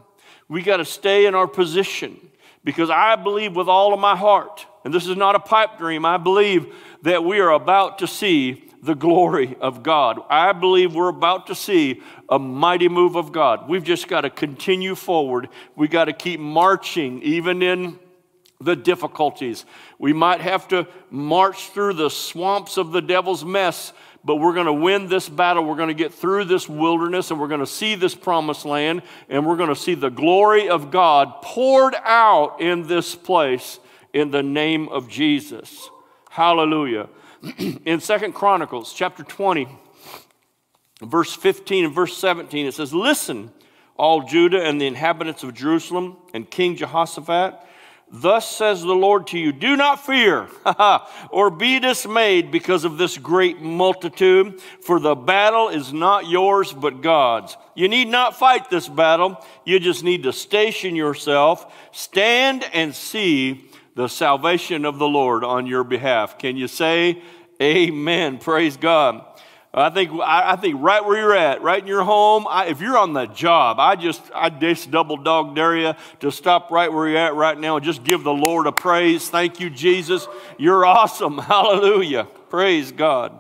We 0.50 0.62
got 0.62 0.78
to 0.78 0.86
stay 0.86 1.26
in 1.26 1.36
our 1.36 1.48
position 1.48 2.20
because 2.64 2.90
I 2.90 3.16
believe 3.16 3.56
with 3.56 3.68
all 3.68 3.94
of 3.94 4.00
my 4.00 4.16
heart, 4.16 4.66
and 4.88 4.94
this 4.94 5.06
is 5.06 5.18
not 5.18 5.36
a 5.36 5.40
pipe 5.40 5.78
dream, 5.78 6.06
I 6.06 6.16
believe 6.16 6.74
that 7.02 7.22
we 7.22 7.42
are 7.42 7.52
about 7.52 8.00
to 8.00 8.08
see 8.08 8.72
the 8.82 8.96
glory 8.96 9.58
of 9.60 9.84
God. 9.84 10.22
I 10.30 10.54
believe 10.54 10.96
we're 10.96 11.10
about 11.10 11.48
to 11.48 11.56
see 11.56 12.02
a 12.30 12.40
mighty 12.40 12.88
move 12.88 13.18
of 13.18 13.34
God. 13.34 13.68
We've 13.68 13.84
just 13.84 14.08
got 14.08 14.22
to 14.22 14.30
continue 14.30 14.96
forward. 14.96 15.50
We've 15.76 15.90
got 15.90 16.06
to 16.06 16.14
keep 16.14 16.40
marching, 16.40 17.22
even 17.22 17.62
in 17.62 18.00
the 18.62 18.78
difficulties. 18.78 19.66
We 20.00 20.14
might 20.14 20.40
have 20.40 20.70
to 20.70 20.88
march 21.12 21.72
through 21.72 21.96
the 21.96 22.10
swamps 22.10 22.78
of 22.78 22.94
the 22.94 23.02
devil's 23.02 23.44
mess, 23.44 23.92
but 24.24 24.38
we're 24.38 24.54
going 24.54 24.68
to 24.68 24.74
win 24.74 25.10
this 25.10 25.28
battle. 25.28 25.66
We're 25.66 25.76
going 25.76 25.90
to 25.90 25.96
get 25.96 26.14
through 26.14 26.46
this 26.46 26.70
wilderness 26.70 27.30
and 27.30 27.42
we're 27.42 27.50
going 27.50 27.60
to 27.60 27.68
see 27.68 27.96
this 27.96 28.16
promised 28.16 28.64
land 28.64 29.02
and 29.28 29.46
we're 29.46 29.58
going 29.58 29.68
to 29.68 29.76
see 29.76 29.96
the 29.96 30.08
glory 30.10 30.70
of 30.70 30.92
God 30.92 31.42
poured 31.42 31.96
out 32.06 32.62
in 32.62 32.88
this 32.88 33.16
place 33.16 33.82
in 34.14 34.32
the 34.32 34.44
name 34.44 34.90
of 34.90 35.10
Jesus. 35.10 35.90
Hallelujah. 36.30 37.10
in 37.86 38.00
Second 38.00 38.34
Chronicles 38.34 38.94
chapter 38.94 39.24
20, 39.24 39.68
verse 41.02 41.34
15 41.34 41.86
and 41.86 41.94
verse 41.94 42.18
17, 42.18 42.66
it 42.66 42.74
says, 42.74 42.94
Listen, 42.94 43.52
all 43.96 44.22
Judah 44.22 44.64
and 44.64 44.80
the 44.80 44.88
inhabitants 44.88 45.44
of 45.44 45.54
Jerusalem 45.54 46.18
and 46.34 46.50
King 46.50 46.76
Jehoshaphat. 46.76 47.60
Thus 48.10 48.50
says 48.50 48.82
the 48.82 48.94
Lord 48.94 49.28
to 49.28 49.40
you 49.40 49.52
Do 49.52 49.76
not 49.76 50.06
fear 50.06 50.48
or 51.30 51.50
be 51.50 51.80
dismayed 51.80 52.52
because 52.52 52.86
of 52.86 52.98
this 52.98 53.18
great 53.18 53.62
multitude, 53.62 54.62
for 54.82 55.00
the 55.00 55.14
battle 55.14 55.68
is 55.68 55.92
not 55.92 56.28
yours 56.28 56.72
but 56.72 57.02
God's. 57.02 57.58
You 57.76 57.90
need 57.90 58.08
not 58.08 58.40
fight 58.40 58.70
this 58.70 58.88
battle. 58.88 59.44
You 59.66 59.80
just 59.80 60.06
need 60.06 60.24
to 60.24 60.32
station 60.32 60.96
yourself, 60.96 61.74
stand 61.92 62.64
and 62.74 62.96
see 62.96 63.70
the 63.98 64.08
salvation 64.08 64.86
of 64.86 65.00
the 65.00 65.08
Lord 65.08 65.44
on 65.44 65.66
your 65.66 65.84
behalf. 65.84 66.38
Can 66.38 66.56
you 66.56 66.68
say 66.68 67.20
amen? 67.60 68.38
Praise 68.38 68.78
God. 68.78 69.26
I 69.74 69.90
think, 69.90 70.12
I, 70.24 70.56
think 70.56 70.76
right 70.80 71.04
where 71.04 71.18
you're 71.18 71.36
at, 71.36 71.64
right 71.64 71.82
in 71.82 71.88
your 71.88 72.04
home, 72.04 72.46
I, 72.48 72.68
if 72.68 72.80
you're 72.80 72.98
on 72.98 73.14
the 73.14 73.26
job, 73.26 73.80
I 73.80 73.96
just, 73.96 74.22
I 74.36 74.52
just 74.52 74.92
double 74.92 75.18
dog 75.18 75.56
dare 75.56 75.78
you 75.78 75.94
to 76.20 76.32
stop 76.32 76.70
right 76.70 76.94
where 76.94 77.10
you're 77.10 77.18
at 77.18 77.34
right 77.34 77.58
now 77.60 77.78
and 77.78 77.84
just 77.86 78.04
give 78.04 78.24
the 78.24 78.34
Lord 78.34 78.68
a 78.68 78.72
praise. 78.72 79.30
Thank 79.30 79.60
you, 79.60 79.72
Jesus. 79.72 80.28
You're 80.60 80.86
awesome. 80.86 81.38
Hallelujah. 81.40 82.26
Praise 82.50 82.92
God. 82.92 83.40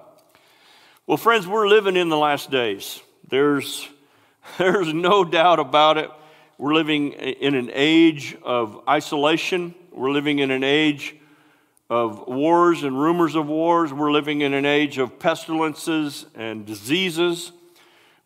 Well, 1.05 1.17
friends, 1.17 1.47
we're 1.47 1.67
living 1.67 1.95
in 1.95 2.09
the 2.09 2.17
last 2.17 2.49
days. 2.49 2.99
There's, 3.27 3.87
there's 4.57 4.91
no 4.91 5.23
doubt 5.23 5.59
about 5.59 5.99
it. 5.99 6.09
We're 6.57 6.73
living 6.73 7.13
in 7.13 7.53
an 7.53 7.69
age 7.71 8.35
of 8.41 8.81
isolation. 8.89 9.75
We're 9.97 10.11
living 10.11 10.37
in 10.37 10.51
an 10.51 10.63
age 10.63 11.15
of 11.89 12.27
wars 12.27 12.83
and 12.83 13.01
rumors 13.01 13.33
of 13.33 13.47
wars. 13.47 13.91
We're 13.91 14.11
living 14.11 14.41
in 14.41 14.53
an 14.53 14.63
age 14.63 14.99
of 14.99 15.17
pestilences 15.17 16.27
and 16.35 16.67
diseases. 16.67 17.51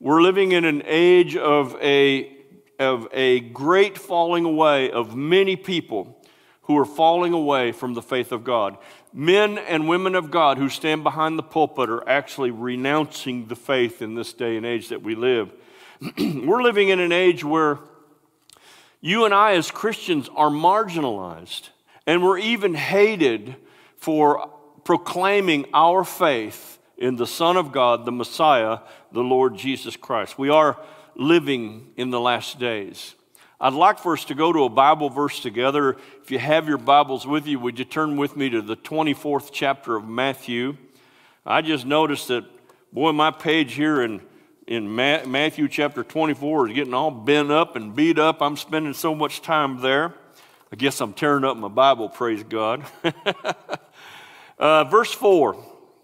We're 0.01 0.21
living 0.21 0.51
in 0.51 0.65
an 0.65 0.83
age 0.85 1.37
of 1.37 1.77
a, 1.81 2.35
of 2.77 3.07
a 3.13 3.39
great 3.39 3.97
falling 3.97 4.43
away 4.43 4.91
of 4.91 5.15
many 5.15 5.55
people 5.55 6.21
who 6.63 6.77
are 6.77 6.85
falling 6.85 7.31
away 7.31 7.71
from 7.71 7.93
the 7.93 8.01
faith 8.01 8.33
of 8.33 8.43
God. 8.43 8.77
Men 9.13 9.57
and 9.57 9.87
women 9.87 10.13
of 10.13 10.29
God 10.29 10.57
who 10.57 10.67
stand 10.67 11.03
behind 11.03 11.39
the 11.39 11.43
pulpit 11.43 11.89
are 11.89 12.07
actually 12.07 12.51
renouncing 12.51 13.47
the 13.47 13.55
faith 13.55 14.01
in 14.01 14.15
this 14.15 14.33
day 14.33 14.57
and 14.57 14.65
age 14.65 14.89
that 14.89 15.03
we 15.03 15.15
live. 15.15 15.53
We're 16.17 16.63
living 16.63 16.89
in 16.89 16.99
an 16.99 17.13
age 17.13 17.45
where 17.45 17.79
you 19.01 19.25
and 19.25 19.33
I, 19.33 19.53
as 19.53 19.71
Christians, 19.71 20.29
are 20.35 20.49
marginalized, 20.49 21.69
and 22.05 22.23
we're 22.23 22.37
even 22.37 22.75
hated 22.75 23.55
for 23.97 24.51
proclaiming 24.83 25.65
our 25.73 26.03
faith 26.03 26.79
in 26.97 27.15
the 27.15 27.25
Son 27.25 27.57
of 27.57 27.71
God, 27.71 28.05
the 28.05 28.11
Messiah, 28.11 28.79
the 29.11 29.21
Lord 29.21 29.57
Jesus 29.57 29.95
Christ. 29.95 30.37
We 30.37 30.49
are 30.49 30.79
living 31.15 31.87
in 31.97 32.11
the 32.11 32.19
last 32.19 32.59
days. 32.59 33.15
I'd 33.59 33.73
like 33.73 33.99
for 33.99 34.13
us 34.13 34.25
to 34.25 34.35
go 34.35 34.53
to 34.53 34.63
a 34.63 34.69
Bible 34.69 35.09
verse 35.09 35.39
together. 35.39 35.97
If 36.23 36.31
you 36.31 36.39
have 36.39 36.67
your 36.67 36.77
Bibles 36.77 37.27
with 37.27 37.47
you, 37.47 37.59
would 37.59 37.79
you 37.79 37.85
turn 37.85 38.17
with 38.17 38.35
me 38.35 38.49
to 38.49 38.61
the 38.61 38.77
24th 38.77 39.49
chapter 39.51 39.95
of 39.95 40.07
Matthew? 40.07 40.77
I 41.45 41.61
just 41.61 41.85
noticed 41.85 42.27
that, 42.27 42.45
boy, 42.93 43.11
my 43.11 43.31
page 43.31 43.73
here 43.73 44.01
in 44.01 44.21
in 44.71 44.95
Matthew 44.95 45.67
chapter 45.67 46.01
24 46.01 46.69
is 46.69 46.75
getting 46.75 46.93
all 46.93 47.11
bent 47.11 47.51
up 47.51 47.75
and 47.75 47.93
beat 47.93 48.17
up. 48.17 48.41
I'm 48.41 48.55
spending 48.55 48.93
so 48.93 49.13
much 49.13 49.41
time 49.41 49.81
there. 49.81 50.13
I 50.71 50.77
guess 50.77 51.01
I'm 51.01 51.11
tearing 51.11 51.43
up 51.43 51.57
my 51.57 51.67
Bible, 51.67 52.07
praise 52.07 52.41
God. 52.43 52.85
uh, 54.57 54.85
verse 54.85 55.11
4 55.11 55.61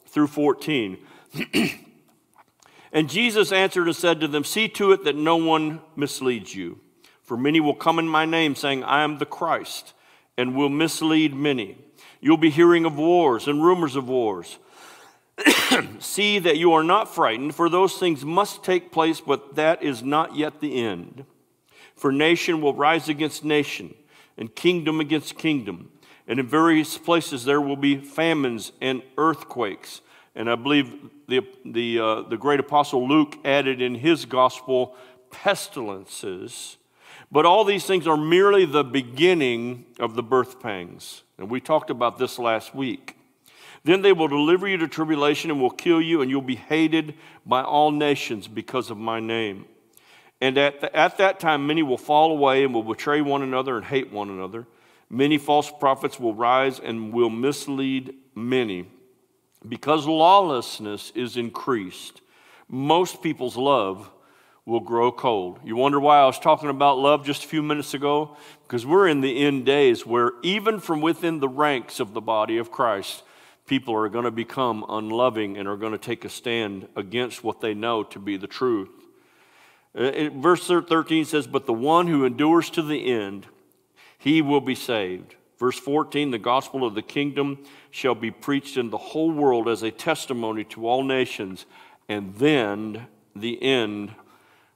through 0.07 0.27
14. 0.27 0.97
and 2.91 3.09
Jesus 3.09 3.53
answered 3.53 3.87
and 3.87 3.95
said 3.95 4.19
to 4.19 4.27
them, 4.27 4.43
See 4.43 4.67
to 4.67 4.91
it 4.91 5.05
that 5.05 5.15
no 5.15 5.37
one 5.37 5.79
misleads 5.95 6.53
you. 6.53 6.77
For 7.23 7.37
many 7.37 7.61
will 7.61 7.73
come 7.73 7.99
in 7.99 8.07
my 8.09 8.25
name, 8.25 8.53
saying, 8.53 8.83
I 8.83 9.03
am 9.03 9.17
the 9.17 9.25
Christ, 9.25 9.93
and 10.37 10.57
will 10.57 10.67
mislead 10.67 11.33
many. 11.33 11.77
You'll 12.19 12.35
be 12.35 12.49
hearing 12.49 12.83
of 12.83 12.97
wars 12.97 13.47
and 13.47 13.63
rumors 13.63 13.95
of 13.95 14.09
wars. 14.09 14.57
See 15.99 16.39
that 16.39 16.57
you 16.57 16.73
are 16.73 16.83
not 16.83 17.13
frightened, 17.13 17.55
for 17.55 17.69
those 17.69 17.97
things 17.97 18.25
must 18.25 18.63
take 18.63 18.91
place, 18.91 19.21
but 19.21 19.55
that 19.55 19.83
is 19.83 20.03
not 20.03 20.35
yet 20.35 20.59
the 20.59 20.81
end. 20.81 21.25
For 21.95 22.11
nation 22.11 22.61
will 22.61 22.73
rise 22.73 23.09
against 23.09 23.43
nation, 23.43 23.93
and 24.37 24.53
kingdom 24.53 24.99
against 24.99 25.37
kingdom. 25.37 25.91
And 26.27 26.39
in 26.39 26.47
various 26.47 26.97
places 26.97 27.45
there 27.45 27.61
will 27.61 27.75
be 27.75 27.97
famines 27.97 28.71
and 28.81 29.01
earthquakes. 29.17 30.01
And 30.35 30.49
I 30.49 30.55
believe 30.55 31.09
the, 31.27 31.41
the, 31.65 31.99
uh, 31.99 32.21
the 32.23 32.37
great 32.37 32.59
apostle 32.59 33.07
Luke 33.07 33.37
added 33.43 33.81
in 33.81 33.95
his 33.95 34.25
gospel 34.25 34.95
pestilences. 35.31 36.77
But 37.31 37.45
all 37.45 37.63
these 37.63 37.85
things 37.85 38.07
are 38.07 38.17
merely 38.17 38.65
the 38.65 38.83
beginning 38.83 39.85
of 39.99 40.15
the 40.15 40.23
birth 40.23 40.59
pangs. 40.59 41.23
And 41.37 41.49
we 41.49 41.59
talked 41.59 41.89
about 41.89 42.17
this 42.17 42.37
last 42.37 42.75
week. 42.75 43.16
Then 43.87 44.01
they 44.01 44.11
will 44.11 44.27
deliver 44.27 44.67
you 44.67 44.75
to 44.79 44.87
tribulation 44.89 45.49
and 45.49 45.61
will 45.61 45.69
kill 45.69 46.01
you, 46.01 46.21
and 46.21 46.29
you'll 46.29 46.41
be 46.41 46.57
hated 46.57 47.13
by 47.45 47.63
all 47.63 47.89
nations 47.89 48.45
because 48.45 48.89
of 48.89 48.97
my 48.97 49.21
name. 49.21 49.63
And 50.41 50.57
at, 50.57 50.81
the, 50.81 50.93
at 50.93 51.17
that 51.19 51.39
time, 51.39 51.65
many 51.65 51.83
will 51.83 51.97
fall 51.97 52.33
away 52.33 52.65
and 52.65 52.73
will 52.73 52.83
betray 52.83 53.21
one 53.21 53.43
another 53.43 53.77
and 53.77 53.85
hate 53.85 54.11
one 54.11 54.29
another. 54.29 54.67
Many 55.09 55.37
false 55.37 55.71
prophets 55.71 56.19
will 56.19 56.33
rise 56.33 56.79
and 56.79 57.13
will 57.13 57.29
mislead 57.29 58.13
many. 58.35 58.89
Because 59.65 60.05
lawlessness 60.05 61.13
is 61.15 61.37
increased, 61.37 62.19
most 62.67 63.23
people's 63.23 63.55
love 63.55 64.11
will 64.65 64.81
grow 64.81 65.13
cold. 65.13 65.61
You 65.63 65.77
wonder 65.77 66.01
why 66.01 66.19
I 66.19 66.25
was 66.25 66.39
talking 66.39 66.67
about 66.67 66.99
love 66.99 67.25
just 67.25 67.45
a 67.45 67.47
few 67.47 67.63
minutes 67.63 67.93
ago? 67.93 68.35
Because 68.63 68.85
we're 68.85 69.07
in 69.07 69.21
the 69.21 69.45
end 69.45 69.65
days 69.65 70.05
where, 70.05 70.33
even 70.43 70.81
from 70.81 70.99
within 70.99 71.39
the 71.39 71.47
ranks 71.47 72.01
of 72.01 72.13
the 72.13 72.19
body 72.19 72.57
of 72.57 72.69
Christ, 72.69 73.23
people 73.67 73.93
are 73.93 74.09
going 74.09 74.25
to 74.25 74.31
become 74.31 74.83
unloving 74.89 75.57
and 75.57 75.67
are 75.67 75.77
going 75.77 75.91
to 75.91 75.97
take 75.97 76.25
a 76.25 76.29
stand 76.29 76.87
against 76.95 77.43
what 77.43 77.61
they 77.61 77.73
know 77.73 78.01
to 78.01 78.17
be 78.17 78.37
the 78.37 78.47
truth. 78.47 78.89
Uh, 79.93 80.29
verse 80.33 80.65
13 80.65 81.25
says, 81.25 81.45
But 81.45 81.65
the 81.65 81.73
one 81.73 82.07
who 82.07 82.25
endures 82.25 82.69
to 82.71 82.81
the 82.81 83.11
end, 83.11 83.45
he 84.17 84.41
will 84.41 84.61
be 84.61 84.75
saved. 84.75 85.35
Verse 85.59 85.77
14, 85.79 86.31
the 86.31 86.37
gospel 86.37 86.85
of 86.85 86.95
the 86.95 87.01
kingdom 87.01 87.63
shall 87.89 88.15
be 88.15 88.31
preached 88.31 88.77
in 88.77 88.89
the 88.89 88.97
whole 88.97 89.31
world 89.31 89.67
as 89.67 89.83
a 89.83 89.91
testimony 89.91 90.63
to 90.65 90.87
all 90.87 91.03
nations, 91.03 91.65
and 92.07 92.35
then 92.35 93.07
the 93.35 93.61
end 93.61 94.13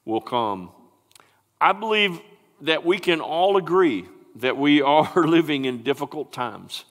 will 0.05 0.21
come. 0.21 0.71
I 1.59 1.73
believe 1.73 2.19
that 2.61 2.83
we 2.83 2.97
can 2.97 3.21
all 3.21 3.57
agree 3.57 4.07
that 4.37 4.57
we 4.57 4.81
are 4.81 5.27
living 5.27 5.65
in 5.65 5.83
difficult 5.83 6.33
times. 6.33 6.85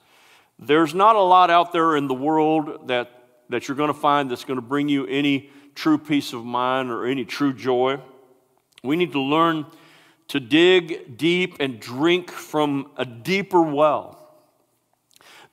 There's 0.61 0.93
not 0.93 1.15
a 1.15 1.21
lot 1.21 1.49
out 1.49 1.73
there 1.73 1.95
in 1.95 2.07
the 2.07 2.13
world 2.13 2.87
that, 2.87 3.09
that 3.49 3.67
you're 3.67 3.77
going 3.77 3.87
to 3.87 3.99
find 3.99 4.29
that's 4.29 4.45
going 4.45 4.59
to 4.59 4.65
bring 4.65 4.87
you 4.87 5.07
any 5.07 5.49
true 5.73 5.97
peace 5.97 6.33
of 6.33 6.45
mind 6.45 6.91
or 6.91 7.05
any 7.05 7.25
true 7.25 7.51
joy. 7.51 7.99
We 8.83 8.95
need 8.95 9.11
to 9.13 9.19
learn 9.19 9.65
to 10.27 10.39
dig 10.39 11.17
deep 11.17 11.57
and 11.59 11.79
drink 11.79 12.31
from 12.31 12.91
a 12.95 13.05
deeper 13.05 13.61
well. 13.61 14.17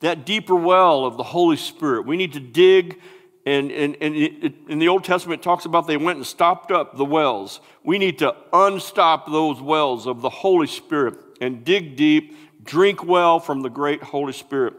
That 0.01 0.27
deeper 0.27 0.55
well 0.55 1.05
of 1.05 1.17
the 1.17 1.25
Holy 1.25 1.57
Spirit. 1.57 2.07
We 2.07 2.17
need 2.17 2.35
to 2.35 2.41
dig, 2.41 3.01
and, 3.45 3.73
and, 3.73 3.97
and 4.01 4.15
it, 4.15 4.55
in 4.69 4.79
the 4.79 4.89
Old 4.89 5.05
Testament, 5.05 5.41
it 5.41 5.43
talks 5.43 5.65
about 5.65 5.87
they 5.87 5.97
went 5.97 6.19
and 6.19 6.27
stopped 6.27 6.71
up 6.71 6.97
the 6.97 7.05
wells. 7.05 7.61
We 7.83 7.99
need 7.99 8.19
to 8.19 8.37
unstop 8.53 9.27
those 9.27 9.61
wells 9.61 10.07
of 10.07 10.21
the 10.21 10.31
Holy 10.31 10.69
Spirit 10.69 11.19
and 11.41 11.65
dig 11.65 11.97
deep, 11.97 12.37
drink 12.69 13.03
well 13.03 13.41
from 13.41 13.63
the 13.63 13.71
great 13.71 14.03
Holy 14.03 14.35
Spirit. 14.35 14.75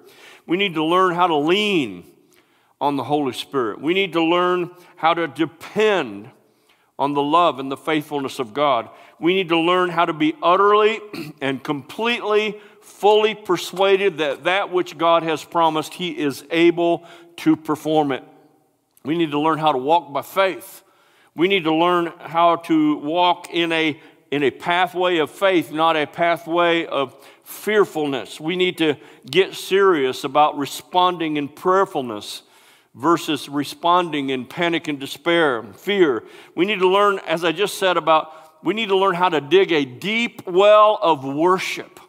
We 0.46 0.58
need 0.58 0.76
to 0.76 0.84
learn 0.84 1.16
how 1.16 1.28
to 1.28 1.36
lean 1.36 2.06
on 2.80 2.96
the 2.96 3.04
Holy 3.04 3.34
Spirit. 3.34 3.82
We 3.82 3.94
need 3.96 4.14
to 4.14 4.24
learn 4.24 4.70
how 4.96 5.16
to 5.16 5.28
depend 5.28 6.30
on 7.00 7.14
the 7.14 7.22
love 7.22 7.60
and 7.60 7.72
the 7.72 7.78
faithfulness 7.78 8.38
of 8.38 8.54
God. 8.54 8.90
We 9.20 9.34
need 9.34 9.50
to 9.50 9.58
learn 9.58 9.90
how 9.90 10.06
to 10.06 10.14
be 10.14 10.36
utterly 10.42 11.00
and 11.42 11.64
completely, 11.64 12.60
fully 12.82 13.34
persuaded 13.34 14.20
that 14.20 14.44
that 14.44 14.72
which 14.72 14.98
God 14.98 15.24
has 15.24 15.44
promised, 15.44 15.96
He 15.96 16.18
is 16.18 16.46
able 16.52 17.06
to 17.38 17.56
perform 17.56 18.12
it. 18.12 18.24
We 19.04 19.18
need 19.18 19.32
to 19.32 19.40
learn 19.40 19.58
how 19.58 19.72
to 19.72 19.78
walk 19.80 20.14
by 20.14 20.22
faith. 20.22 20.84
We 21.36 21.48
need 21.48 21.64
to 21.64 21.74
learn 21.74 22.14
how 22.20 22.58
to 22.58 22.98
walk 22.98 23.50
in 23.50 23.72
a, 23.72 24.00
in 24.30 24.44
a 24.44 24.52
pathway 24.52 25.18
of 25.18 25.32
faith, 25.32 25.72
not 25.72 25.96
a 25.96 26.06
pathway 26.06 26.86
of 26.86 27.16
fearfulness. 27.50 28.40
We 28.40 28.56
need 28.56 28.78
to 28.78 28.96
get 29.30 29.56
serious 29.56 30.24
about 30.24 30.58
responding 30.58 31.38
in 31.38 31.48
prayerfulness 31.48 32.44
versus 32.94 33.50
responding 33.50 34.30
in 34.30 34.46
panic 34.46 34.88
and 34.88 35.00
despair, 35.00 35.64
fear. 35.74 36.24
We 36.56 36.66
need 36.66 36.80
to 36.80 36.88
learn, 36.88 37.20
as 37.20 37.44
I 37.44 37.52
just 37.52 37.78
said, 37.78 37.98
about 37.98 38.34
we 38.62 38.74
need 38.74 38.90
to 38.90 38.98
learn 38.98 39.16
how 39.16 39.30
to 39.30 39.40
dig 39.40 39.72
a 39.72 39.86
deep 39.86 40.46
well 40.46 41.00
of 41.02 41.24
worship 41.24 42.00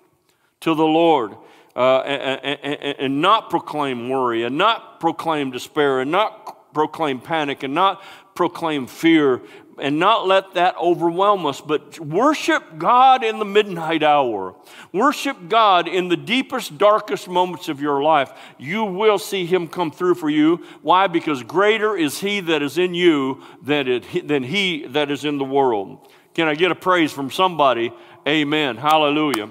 to 0.60 0.74
the 0.74 0.84
Lord. 0.84 1.36
Uh, 1.76 2.00
and, 2.00 2.58
and, 2.64 2.98
and 2.98 3.22
not 3.22 3.48
proclaim 3.48 4.08
worry, 4.08 4.42
and 4.42 4.58
not 4.58 4.98
proclaim 4.98 5.52
despair, 5.52 6.00
and 6.00 6.10
not 6.10 6.74
proclaim 6.74 7.20
panic, 7.20 7.62
and 7.62 7.72
not 7.72 8.02
proclaim 8.34 8.88
fear, 8.88 9.40
and 9.80 9.98
not 9.98 10.26
let 10.26 10.54
that 10.54 10.76
overwhelm 10.76 11.46
us, 11.46 11.60
but 11.60 11.98
worship 11.98 12.78
God 12.78 13.24
in 13.24 13.38
the 13.38 13.44
midnight 13.44 14.02
hour. 14.02 14.54
Worship 14.92 15.36
God 15.48 15.88
in 15.88 16.08
the 16.08 16.16
deepest, 16.16 16.78
darkest 16.78 17.28
moments 17.28 17.68
of 17.68 17.80
your 17.80 18.02
life. 18.02 18.32
You 18.58 18.84
will 18.84 19.18
see 19.18 19.46
Him 19.46 19.68
come 19.68 19.90
through 19.90 20.16
for 20.16 20.30
you. 20.30 20.64
Why? 20.82 21.06
Because 21.06 21.42
greater 21.42 21.96
is 21.96 22.20
He 22.20 22.40
that 22.40 22.62
is 22.62 22.78
in 22.78 22.94
you 22.94 23.42
than, 23.62 23.88
it, 23.88 24.28
than 24.28 24.42
He 24.42 24.86
that 24.88 25.10
is 25.10 25.24
in 25.24 25.38
the 25.38 25.44
world. 25.44 26.08
Can 26.34 26.46
I 26.46 26.54
get 26.54 26.70
a 26.70 26.76
praise 26.76 27.12
from 27.12 27.30
somebody? 27.30 27.92
Amen. 28.28 28.76
Hallelujah. 28.76 29.50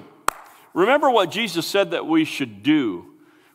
Remember 0.72 1.10
what 1.10 1.30
Jesus 1.30 1.66
said 1.66 1.90
that 1.90 2.06
we 2.06 2.24
should 2.24 2.62
do 2.62 3.06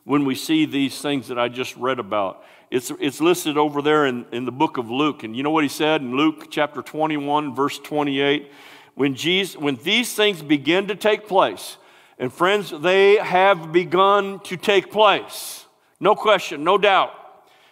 when 0.04 0.24
we 0.24 0.34
see 0.34 0.66
these 0.66 1.00
things 1.00 1.28
that 1.28 1.38
I 1.38 1.48
just 1.48 1.76
read 1.76 1.98
about. 1.98 2.44
It's, 2.76 2.92
it's 3.00 3.22
listed 3.22 3.56
over 3.56 3.80
there 3.80 4.04
in, 4.04 4.26
in 4.32 4.44
the 4.44 4.52
book 4.52 4.76
of 4.76 4.90
Luke. 4.90 5.22
And 5.24 5.34
you 5.34 5.42
know 5.42 5.48
what 5.48 5.64
he 5.64 5.68
said 5.70 6.02
in 6.02 6.14
Luke 6.14 6.48
chapter 6.50 6.82
21, 6.82 7.54
verse 7.54 7.78
28? 7.78 8.52
When, 8.94 9.14
Jesus, 9.14 9.56
when 9.56 9.76
these 9.76 10.12
things 10.14 10.42
begin 10.42 10.88
to 10.88 10.94
take 10.94 11.26
place, 11.26 11.78
and 12.18 12.30
friends, 12.30 12.70
they 12.78 13.16
have 13.16 13.72
begun 13.72 14.40
to 14.40 14.58
take 14.58 14.92
place. 14.92 15.64
No 16.00 16.14
question, 16.14 16.64
no 16.64 16.76
doubt. 16.76 17.14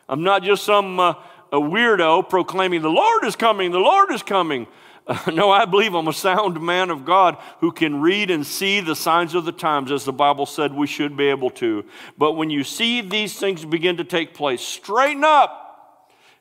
I'm 0.08 0.22
not 0.22 0.42
just 0.42 0.64
some 0.64 0.98
uh, 0.98 1.14
a 1.52 1.60
weirdo 1.60 2.26
proclaiming, 2.26 2.80
the 2.80 2.88
Lord 2.88 3.24
is 3.24 3.36
coming, 3.36 3.72
the 3.72 3.78
Lord 3.78 4.10
is 4.10 4.22
coming. 4.22 4.66
no, 5.32 5.50
I 5.50 5.66
believe 5.66 5.94
I'm 5.94 6.08
a 6.08 6.14
sound 6.14 6.60
man 6.60 6.90
of 6.90 7.04
God 7.04 7.36
who 7.60 7.72
can 7.72 8.00
read 8.00 8.30
and 8.30 8.46
see 8.46 8.80
the 8.80 8.96
signs 8.96 9.34
of 9.34 9.44
the 9.44 9.52
times, 9.52 9.92
as 9.92 10.04
the 10.04 10.12
Bible 10.12 10.46
said 10.46 10.72
we 10.72 10.86
should 10.86 11.16
be 11.16 11.28
able 11.28 11.50
to. 11.50 11.84
But 12.16 12.32
when 12.32 12.48
you 12.48 12.64
see 12.64 13.02
these 13.02 13.38
things 13.38 13.64
begin 13.64 13.98
to 13.98 14.04
take 14.04 14.32
place, 14.32 14.62
straighten 14.62 15.24
up 15.24 15.60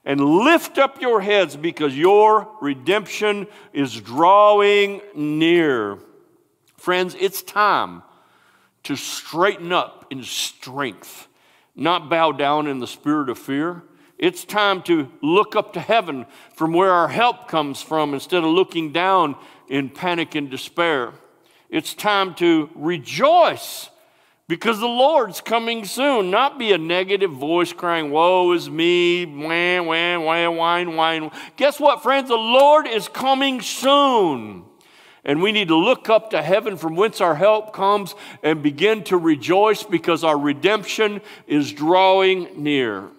and 0.05 0.21
lift 0.23 0.77
up 0.77 1.01
your 1.01 1.19
heads 1.19 1.57
because 1.57 1.97
your 1.97 2.49
redemption 2.61 3.47
is 3.73 3.99
drawing 3.99 5.01
near. 5.13 5.97
Friends, 6.77 7.15
it's 7.19 7.41
time 7.41 8.01
to 8.83 8.95
straighten 8.95 9.71
up 9.73 10.05
in 10.09 10.23
strength, 10.23 11.27
not 11.75 12.09
bow 12.09 12.31
down 12.31 12.67
in 12.67 12.79
the 12.79 12.87
spirit 12.87 13.29
of 13.29 13.37
fear 13.37 13.83
it's 14.17 14.45
time 14.45 14.81
to 14.83 15.09
look 15.21 15.55
up 15.55 15.73
to 15.73 15.79
heaven 15.79 16.25
from 16.55 16.73
where 16.73 16.91
our 16.91 17.07
help 17.07 17.47
comes 17.47 17.81
from 17.81 18.13
instead 18.13 18.43
of 18.43 18.49
looking 18.49 18.91
down 18.91 19.35
in 19.67 19.89
panic 19.89 20.35
and 20.35 20.49
despair. 20.49 21.13
It's 21.69 21.93
time 21.93 22.35
to 22.35 22.69
rejoice 22.75 23.89
because 24.47 24.79
the 24.79 24.85
Lord's 24.85 25.41
coming 25.41 25.85
soon, 25.85 26.29
not 26.29 26.59
be 26.59 26.73
a 26.73 26.77
negative 26.77 27.31
voice 27.31 27.73
crying, 27.73 28.11
Woe 28.11 28.51
is 28.51 28.69
me, 28.69 29.25
wah, 29.25 29.81
wah, 29.81 30.19
wah, 30.19 30.49
whine, 30.51 30.95
whine. 30.95 31.31
Guess 31.55 31.79
what, 31.79 32.03
friends? 32.03 32.29
The 32.29 32.35
Lord 32.35 32.87
is 32.87 33.07
coming 33.07 33.61
soon. 33.61 34.65
And 35.25 35.41
we 35.41 35.53
need 35.53 35.69
to 35.69 35.75
look 35.77 36.09
up 36.09 36.31
to 36.31 36.41
heaven 36.41 36.75
from 36.75 36.97
whence 36.97 37.21
our 37.21 37.35
help 37.35 37.73
comes 37.73 38.13
and 38.43 38.61
begin 38.61 39.05
to 39.05 39.17
rejoice 39.17 39.81
because 39.81 40.23
our 40.25 40.37
redemption 40.37 41.21
is 41.47 41.71
drawing 41.71 42.61
near. 42.61 43.09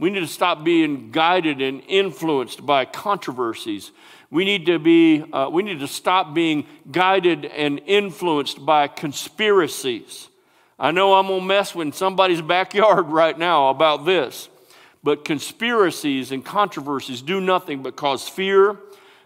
We 0.00 0.08
need 0.08 0.20
to 0.20 0.26
stop 0.26 0.64
being 0.64 1.10
guided 1.10 1.60
and 1.60 1.82
influenced 1.86 2.64
by 2.64 2.86
controversies. 2.86 3.90
We 4.30 4.46
need 4.46 4.64
to 4.64 4.78
be, 4.78 5.22
uh, 5.30 5.50
we 5.52 5.62
need 5.62 5.80
to 5.80 5.86
stop 5.86 6.32
being 6.32 6.64
guided 6.90 7.44
and 7.44 7.82
influenced 7.84 8.64
by 8.64 8.88
conspiracies. 8.88 10.30
I 10.78 10.90
know 10.90 11.12
I'm 11.12 11.26
gonna 11.26 11.44
mess 11.44 11.74
with 11.74 11.94
somebody's 11.94 12.40
backyard 12.40 13.08
right 13.10 13.38
now 13.38 13.68
about 13.68 14.06
this, 14.06 14.48
but 15.04 15.26
conspiracies 15.26 16.32
and 16.32 16.42
controversies 16.42 17.20
do 17.20 17.38
nothing 17.38 17.82
but 17.82 17.96
cause 17.96 18.26
fear. 18.26 18.78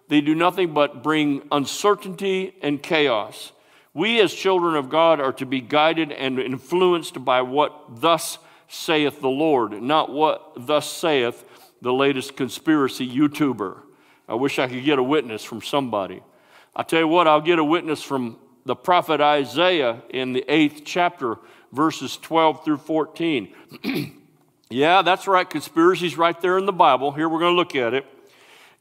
They 0.08 0.20
do 0.20 0.34
nothing 0.34 0.74
but 0.74 1.04
bring 1.04 1.42
uncertainty 1.52 2.56
and 2.62 2.82
chaos. 2.82 3.52
We, 3.92 4.20
as 4.20 4.34
children 4.34 4.74
of 4.74 4.88
God, 4.90 5.20
are 5.20 5.32
to 5.34 5.46
be 5.46 5.60
guided 5.60 6.10
and 6.10 6.40
influenced 6.40 7.24
by 7.24 7.42
what 7.42 8.00
thus 8.00 8.38
saith 8.68 9.20
the 9.20 9.28
Lord, 9.28 9.80
not 9.82 10.10
what 10.10 10.52
thus 10.56 10.90
saith 10.90 11.44
the 11.80 11.92
latest 11.92 12.36
conspiracy 12.36 13.08
YouTuber. 13.08 13.78
I 14.28 14.34
wish 14.34 14.58
I 14.58 14.68
could 14.68 14.84
get 14.84 14.98
a 14.98 15.02
witness 15.02 15.44
from 15.44 15.62
somebody. 15.62 16.22
I 16.74 16.82
tell 16.82 17.00
you 17.00 17.08
what, 17.08 17.28
I'll 17.28 17.40
get 17.40 17.58
a 17.58 17.64
witness 17.64 18.02
from 18.02 18.38
the 18.64 18.74
prophet 18.74 19.20
Isaiah 19.20 20.02
in 20.10 20.32
the 20.32 20.44
eighth 20.48 20.82
chapter, 20.84 21.36
verses 21.72 22.16
12 22.16 22.64
through 22.64 22.78
14. 22.78 23.54
yeah, 24.70 25.02
that's 25.02 25.26
right, 25.26 25.48
conspiracies 25.48 26.16
right 26.16 26.40
there 26.40 26.58
in 26.58 26.66
the 26.66 26.72
Bible. 26.72 27.12
Here 27.12 27.28
we're 27.28 27.40
going 27.40 27.52
to 27.52 27.56
look 27.56 27.76
at 27.76 27.94
it. 27.94 28.06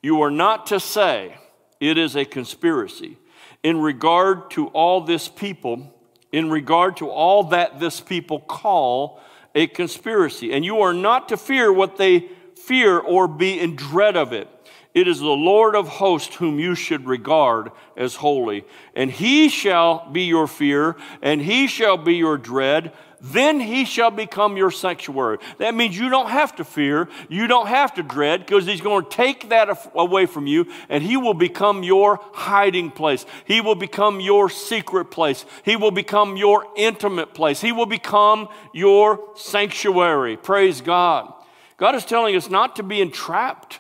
You 0.02 0.22
are 0.22 0.32
not 0.32 0.67
to 0.67 0.80
say 0.80 1.38
it 1.80 1.98
is 1.98 2.15
a 2.15 2.26
conspiracy 2.26 3.17
in 3.63 3.80
regard 3.82 4.52
to 4.52 4.67
all 4.67 5.02
this 5.02 5.28
people, 5.28 5.93
in 6.32 6.50
regard 6.50 6.98
to 6.98 7.10
all 7.10 7.46
that 7.46 7.80
this 7.80 8.00
people 8.00 8.39
call 8.39 9.22
a 9.56 9.68
conspiracy. 9.68 10.54
And 10.54 10.66
you 10.66 10.82
are 10.82 10.94
not 10.94 11.30
to 11.30 11.38
fear 11.38 11.72
what 11.72 11.98
they 11.98 12.30
fear 12.56 13.00
or 13.00 13.28
be 13.28 13.60
in 13.60 13.76
dread 13.76 14.16
of 14.16 14.34
it. 14.34 14.48
It 14.94 15.08
is 15.08 15.20
the 15.20 15.26
Lord 15.26 15.76
of 15.76 15.88
hosts 15.88 16.36
whom 16.36 16.60
you 16.60 16.76
should 16.76 17.08
regard 17.08 17.72
as 17.98 18.16
holy. 18.16 18.63
And 18.96 19.10
he 19.10 19.50
shall 19.50 20.08
be 20.12 20.24
your 20.24 20.48
fear, 20.48 20.96
and 21.22 21.42
he 21.42 21.66
shall 21.66 21.98
be 21.98 22.16
your 22.16 22.38
dread. 22.38 22.94
Then 23.26 23.62
he 23.62 23.86
shall 23.86 24.12
become 24.12 24.58
your 24.58 24.70
sanctuary. 24.70 25.38
That 25.58 25.74
means 25.74 25.98
you 25.98 26.10
don't 26.10 26.30
have 26.30 26.58
to 26.58 26.66
fear, 26.66 27.08
you 27.30 27.48
don't 27.48 27.68
have 27.68 27.94
to 27.94 28.04
dread, 28.04 28.42
because 28.42 28.66
he's 28.66 28.82
going 28.82 29.06
to 29.06 29.10
take 29.10 29.48
that 29.48 29.90
away 29.96 30.26
from 30.26 30.46
you, 30.46 30.68
and 30.90 31.02
he 31.02 31.16
will 31.16 31.34
become 31.34 31.84
your 31.84 32.20
hiding 32.34 32.92
place. 32.92 33.26
He 33.46 33.62
will 33.62 33.76
become 33.76 34.20
your 34.20 34.50
secret 34.50 35.06
place. 35.06 35.46
He 35.64 35.78
will 35.78 35.92
become 35.92 36.36
your 36.36 36.68
intimate 36.76 37.34
place. 37.34 37.62
He 37.62 37.72
will 37.72 37.86
become 37.86 38.50
your 38.74 39.22
sanctuary. 39.36 40.36
Praise 40.36 40.82
God. 40.82 41.34
God 41.78 41.96
is 41.96 42.04
telling 42.04 42.36
us 42.36 42.50
not 42.50 42.76
to 42.76 42.84
be 42.84 43.00
entrapped 43.00 43.80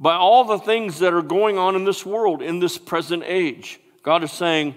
by 0.00 0.16
all 0.16 0.42
the 0.42 0.58
things 0.58 0.98
that 0.98 1.14
are 1.14 1.22
going 1.22 1.56
on 1.56 1.76
in 1.76 1.84
this 1.84 2.04
world, 2.04 2.42
in 2.42 2.58
this 2.58 2.78
present 2.78 3.22
age. 3.24 3.78
God 4.02 4.24
is 4.24 4.32
saying, 4.32 4.74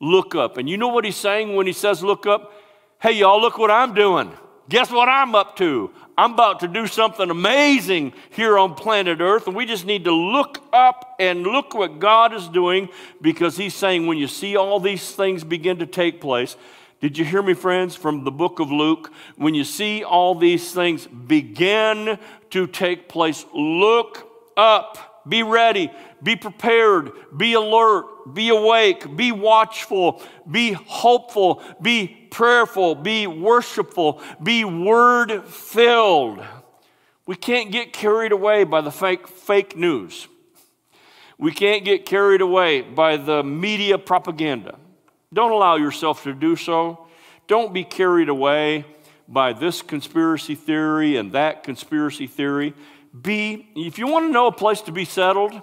look 0.00 0.36
up. 0.36 0.58
And 0.58 0.68
you 0.68 0.76
know 0.76 0.88
what 0.88 1.04
he's 1.04 1.16
saying 1.16 1.56
when 1.56 1.66
he 1.66 1.72
says 1.72 2.04
look 2.04 2.24
up? 2.24 2.52
Hey, 2.98 3.12
y'all, 3.12 3.42
look 3.42 3.58
what 3.58 3.70
I'm 3.70 3.92
doing. 3.92 4.32
Guess 4.70 4.90
what 4.90 5.06
I'm 5.06 5.34
up 5.34 5.56
to? 5.56 5.90
I'm 6.16 6.32
about 6.32 6.60
to 6.60 6.68
do 6.68 6.86
something 6.86 7.28
amazing 7.28 8.14
here 8.30 8.56
on 8.56 8.74
planet 8.74 9.20
Earth, 9.20 9.46
and 9.46 9.54
we 9.54 9.66
just 9.66 9.84
need 9.84 10.04
to 10.04 10.12
look 10.12 10.64
up 10.72 11.14
and 11.20 11.42
look 11.42 11.74
what 11.74 11.98
God 11.98 12.32
is 12.32 12.48
doing 12.48 12.88
because 13.20 13.58
He's 13.58 13.74
saying, 13.74 14.06
when 14.06 14.16
you 14.16 14.26
see 14.26 14.56
all 14.56 14.80
these 14.80 15.14
things 15.14 15.44
begin 15.44 15.78
to 15.80 15.86
take 15.86 16.22
place, 16.22 16.56
did 17.02 17.18
you 17.18 17.24
hear 17.26 17.42
me, 17.42 17.52
friends, 17.52 17.94
from 17.94 18.24
the 18.24 18.30
book 18.30 18.60
of 18.60 18.72
Luke? 18.72 19.12
When 19.36 19.54
you 19.54 19.64
see 19.64 20.02
all 20.02 20.34
these 20.34 20.72
things 20.72 21.06
begin 21.06 22.18
to 22.48 22.66
take 22.66 23.10
place, 23.10 23.44
look 23.52 24.26
up, 24.56 25.22
be 25.28 25.42
ready, 25.42 25.92
be 26.22 26.34
prepared, 26.34 27.12
be 27.36 27.52
alert, 27.52 28.06
be 28.34 28.48
awake, 28.48 29.16
be 29.16 29.32
watchful, 29.32 30.22
be 30.50 30.72
hopeful, 30.72 31.62
be 31.80 32.28
prayerful, 32.30 32.94
be 32.94 33.26
worshipful, 33.26 34.20
be 34.42 34.64
word 34.64 35.44
filled. 35.44 36.44
We 37.26 37.36
can't 37.36 37.72
get 37.72 37.92
carried 37.92 38.32
away 38.32 38.64
by 38.64 38.80
the 38.80 38.90
fake, 38.90 39.26
fake 39.26 39.76
news. 39.76 40.28
We 41.38 41.52
can't 41.52 41.84
get 41.84 42.06
carried 42.06 42.40
away 42.40 42.80
by 42.80 43.16
the 43.16 43.42
media 43.42 43.98
propaganda. 43.98 44.78
Don't 45.32 45.52
allow 45.52 45.76
yourself 45.76 46.22
to 46.22 46.32
do 46.32 46.56
so. 46.56 47.06
Don't 47.46 47.74
be 47.74 47.84
carried 47.84 48.28
away 48.28 48.84
by 49.28 49.52
this 49.52 49.82
conspiracy 49.82 50.54
theory 50.54 51.16
and 51.16 51.32
that 51.32 51.62
conspiracy 51.62 52.26
theory. 52.26 52.74
Be, 53.20 53.68
if 53.74 53.98
you 53.98 54.06
want 54.06 54.26
to 54.26 54.32
know 54.32 54.46
a 54.46 54.52
place 54.52 54.80
to 54.82 54.92
be 54.92 55.04
settled, 55.04 55.60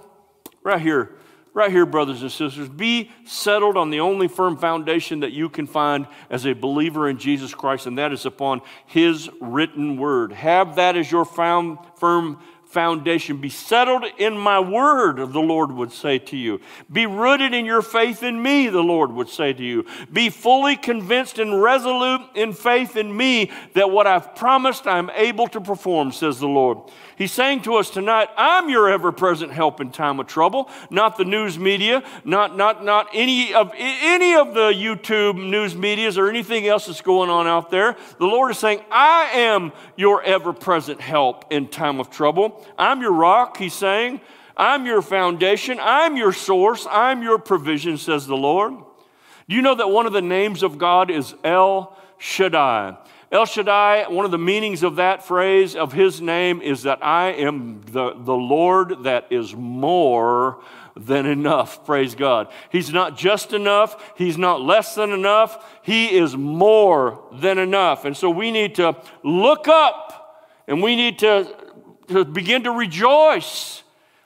right 0.63 0.81
here, 0.81 1.15
right 1.53 1.71
here, 1.71 1.85
brothers 1.85 2.21
and 2.21 2.31
sisters, 2.31 2.67
be 2.67 3.11
settled 3.25 3.77
on 3.77 3.89
the 3.89 3.99
only 3.99 4.27
firm 4.27 4.57
foundation 4.57 5.19
that 5.21 5.31
you 5.31 5.49
can 5.49 5.67
find 5.67 6.07
as 6.29 6.45
a 6.45 6.53
believer 6.53 7.07
in 7.07 7.17
Jesus 7.17 7.53
Christ, 7.53 7.85
and 7.85 7.97
that 7.97 8.11
is 8.11 8.25
upon 8.25 8.61
His 8.85 9.29
written 9.39 9.97
word. 9.97 10.31
Have 10.31 10.75
that 10.75 10.95
as 10.95 11.11
your 11.11 11.25
found, 11.25 11.77
firm 11.97 12.39
foundation. 12.73 13.37
Be 13.37 13.49
settled 13.49 14.03
in 14.17 14.35
my 14.35 14.59
word, 14.59 15.17
the 15.17 15.39
Lord 15.39 15.71
would 15.71 15.91
say 15.91 16.17
to 16.17 16.35
you. 16.35 16.59
Be 16.91 17.05
rooted 17.05 17.53
in 17.53 17.65
your 17.65 17.83
faith 17.83 18.23
in 18.23 18.41
me, 18.41 18.67
the 18.67 18.81
Lord 18.81 19.11
would 19.11 19.29
say 19.29 19.53
to 19.53 19.63
you. 19.63 19.85
Be 20.11 20.29
fully 20.29 20.75
convinced 20.75 21.37
and 21.37 21.61
resolute 21.61 22.21
in 22.33 22.51
faith 22.51 22.97
in 22.97 23.15
me 23.15 23.51
that 23.75 23.91
what 23.91 24.07
I've 24.07 24.35
promised 24.35 24.87
I'm 24.87 25.11
able 25.11 25.47
to 25.49 25.61
perform, 25.61 26.11
says 26.11 26.39
the 26.39 26.47
Lord. 26.47 26.79
He's 27.17 27.31
saying 27.31 27.61
to 27.63 27.75
us 27.75 27.89
tonight, 27.89 28.29
I'm 28.37 28.69
your 28.69 28.89
ever 28.89 29.11
present 29.11 29.51
help 29.51 29.79
in 29.79 29.91
time 29.91 30.19
of 30.19 30.27
trouble, 30.27 30.69
not 30.89 31.17
the 31.17 31.25
news 31.25 31.59
media, 31.59 32.03
not, 32.23 32.57
not, 32.57 32.83
not 32.83 33.07
any, 33.13 33.53
of, 33.53 33.71
any 33.77 34.35
of 34.35 34.53
the 34.53 34.71
YouTube 34.71 35.35
news 35.35 35.75
medias 35.75 36.17
or 36.17 36.29
anything 36.29 36.67
else 36.67 36.87
that's 36.87 37.01
going 37.01 37.29
on 37.29 37.47
out 37.47 37.69
there. 37.69 37.95
The 38.19 38.25
Lord 38.25 38.51
is 38.51 38.57
saying, 38.57 38.81
I 38.91 39.29
am 39.33 39.71
your 39.95 40.23
ever 40.23 40.53
present 40.53 41.01
help 41.01 41.51
in 41.51 41.67
time 41.67 41.99
of 41.99 42.09
trouble. 42.09 42.65
I'm 42.77 43.01
your 43.01 43.13
rock, 43.13 43.57
he's 43.57 43.73
saying. 43.73 44.21
I'm 44.55 44.85
your 44.85 45.01
foundation. 45.01 45.79
I'm 45.81 46.15
your 46.15 46.31
source. 46.31 46.85
I'm 46.89 47.23
your 47.23 47.39
provision, 47.39 47.97
says 47.97 48.27
the 48.27 48.37
Lord. 48.37 48.73
Do 49.49 49.55
you 49.55 49.61
know 49.61 49.75
that 49.75 49.89
one 49.89 50.05
of 50.05 50.13
the 50.13 50.21
names 50.21 50.63
of 50.63 50.77
God 50.77 51.09
is 51.09 51.33
El 51.43 51.97
Shaddai? 52.17 52.97
El 53.33 53.47
Shaddai, 53.47 54.09
one 54.09 54.25
of 54.25 54.31
the 54.31 54.37
meanings 54.37 54.83
of 54.83 54.97
that 54.97 55.25
phrase, 55.25 55.75
of 55.75 55.91
his 55.91 56.21
name, 56.21 56.61
is 56.61 56.83
that 56.83 57.03
I 57.03 57.29
am 57.29 57.81
the, 57.81 58.13
the 58.15 58.35
Lord 58.35 59.05
that 59.05 59.25
is 59.31 59.55
more 59.55 60.61
than 60.95 61.25
enough. 61.25 61.83
Praise 61.83 62.13
God. 62.13 62.49
He's 62.71 62.93
not 62.93 63.17
just 63.17 63.51
enough, 63.51 64.13
He's 64.15 64.37
not 64.37 64.61
less 64.61 64.93
than 64.93 65.09
enough, 65.09 65.65
He 65.81 66.15
is 66.15 66.37
more 66.37 67.23
than 67.33 67.57
enough. 67.57 68.05
And 68.05 68.15
so 68.15 68.29
we 68.29 68.51
need 68.51 68.75
to 68.75 68.95
look 69.23 69.67
up 69.67 70.45
and 70.67 70.83
we 70.83 70.95
need 70.95 71.17
to, 71.19 71.47
to 72.09 72.25
begin 72.25 72.65
to 72.65 72.71
rejoice 72.71 73.81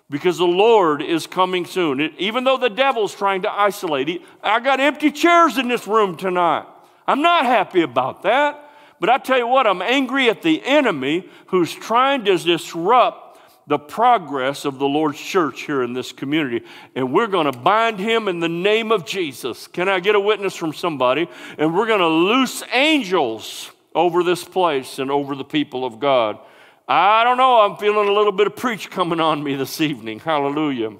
because 0.09 0.37
the 0.37 0.43
Lord 0.43 1.01
is 1.01 1.27
coming 1.27 1.65
soon. 1.65 2.01
It, 2.01 2.11
even 2.17 2.43
though 2.43 2.57
the 2.57 2.69
devil's 2.69 3.15
trying 3.15 3.43
to 3.43 3.49
isolate, 3.49 4.21
I 4.43 4.59
got 4.59 4.81
empty 4.81 5.11
chairs 5.11 5.57
in 5.57 5.69
this 5.69 5.87
room 5.87 6.17
tonight. 6.17 6.65
I'm 7.07 7.21
not 7.21 7.45
happy 7.45 7.83
about 7.83 8.23
that. 8.23 8.65
But 8.99 9.09
I 9.09 9.17
tell 9.17 9.37
you 9.37 9.47
what, 9.47 9.67
I'm 9.67 9.81
angry 9.81 10.29
at 10.29 10.41
the 10.41 10.63
enemy 10.63 11.29
who's 11.47 11.73
trying 11.73 12.25
to 12.25 12.37
disrupt 12.37 13.39
the 13.67 13.77
progress 13.77 14.63
of 14.63 14.79
the 14.79 14.87
Lord's 14.87 15.19
church 15.19 15.63
here 15.63 15.83
in 15.83 15.93
this 15.93 16.11
community. 16.13 16.65
And 16.95 17.11
we're 17.11 17.27
going 17.27 17.51
to 17.51 17.57
bind 17.57 17.99
him 17.99 18.27
in 18.27 18.39
the 18.39 18.49
name 18.49 18.91
of 18.91 19.05
Jesus. 19.05 19.67
Can 19.67 19.89
I 19.89 19.99
get 19.99 20.15
a 20.15 20.19
witness 20.19 20.55
from 20.55 20.73
somebody? 20.73 21.27
And 21.57 21.75
we're 21.75 21.87
going 21.87 21.99
to 21.99 22.07
loose 22.07 22.63
angels 22.71 23.69
over 23.93 24.23
this 24.23 24.43
place 24.43 24.99
and 24.99 25.11
over 25.11 25.35
the 25.35 25.43
people 25.43 25.83
of 25.83 25.99
God. 25.99 26.39
I 26.87 27.25
don't 27.25 27.37
know, 27.37 27.59
I'm 27.59 27.75
feeling 27.75 28.07
a 28.07 28.13
little 28.13 28.31
bit 28.31 28.47
of 28.47 28.55
preach 28.55 28.89
coming 28.89 29.19
on 29.19 29.43
me 29.43 29.55
this 29.55 29.81
evening. 29.81 30.19
Hallelujah. 30.19 30.93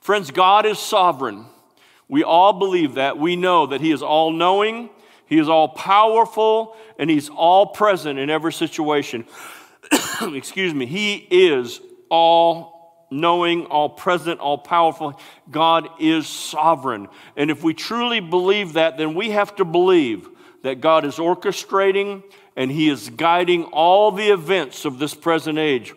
Friends, 0.00 0.30
God 0.30 0.66
is 0.66 0.78
sovereign. 0.78 1.46
We 2.08 2.22
all 2.22 2.52
believe 2.52 2.94
that. 2.94 3.18
We 3.18 3.34
know 3.36 3.66
that 3.68 3.80
He 3.80 3.90
is 3.90 4.02
all 4.02 4.30
knowing, 4.30 4.90
he 5.26 5.38
is 5.38 5.48
all 5.48 5.68
powerful 5.68 6.76
and 6.98 7.10
He's 7.10 7.28
all 7.28 7.66
present 7.66 8.18
in 8.18 8.30
every 8.30 8.52
situation. 8.52 9.26
Excuse 10.22 10.72
me. 10.72 10.86
He 10.86 11.16
is 11.16 11.80
all 12.08 13.06
knowing, 13.10 13.66
all 13.66 13.88
present, 13.88 14.40
all 14.40 14.58
powerful. 14.58 15.18
God 15.50 15.88
is 16.00 16.26
sovereign. 16.26 17.08
And 17.36 17.50
if 17.50 17.62
we 17.62 17.74
truly 17.74 18.20
believe 18.20 18.74
that, 18.74 18.96
then 18.96 19.14
we 19.14 19.30
have 19.30 19.54
to 19.56 19.64
believe 19.64 20.28
that 20.62 20.80
God 20.80 21.04
is 21.04 21.16
orchestrating 21.16 22.22
and 22.56 22.70
He 22.70 22.88
is 22.88 23.10
guiding 23.10 23.64
all 23.64 24.12
the 24.12 24.28
events 24.28 24.84
of 24.84 24.98
this 24.98 25.14
present 25.14 25.58
age 25.58 25.92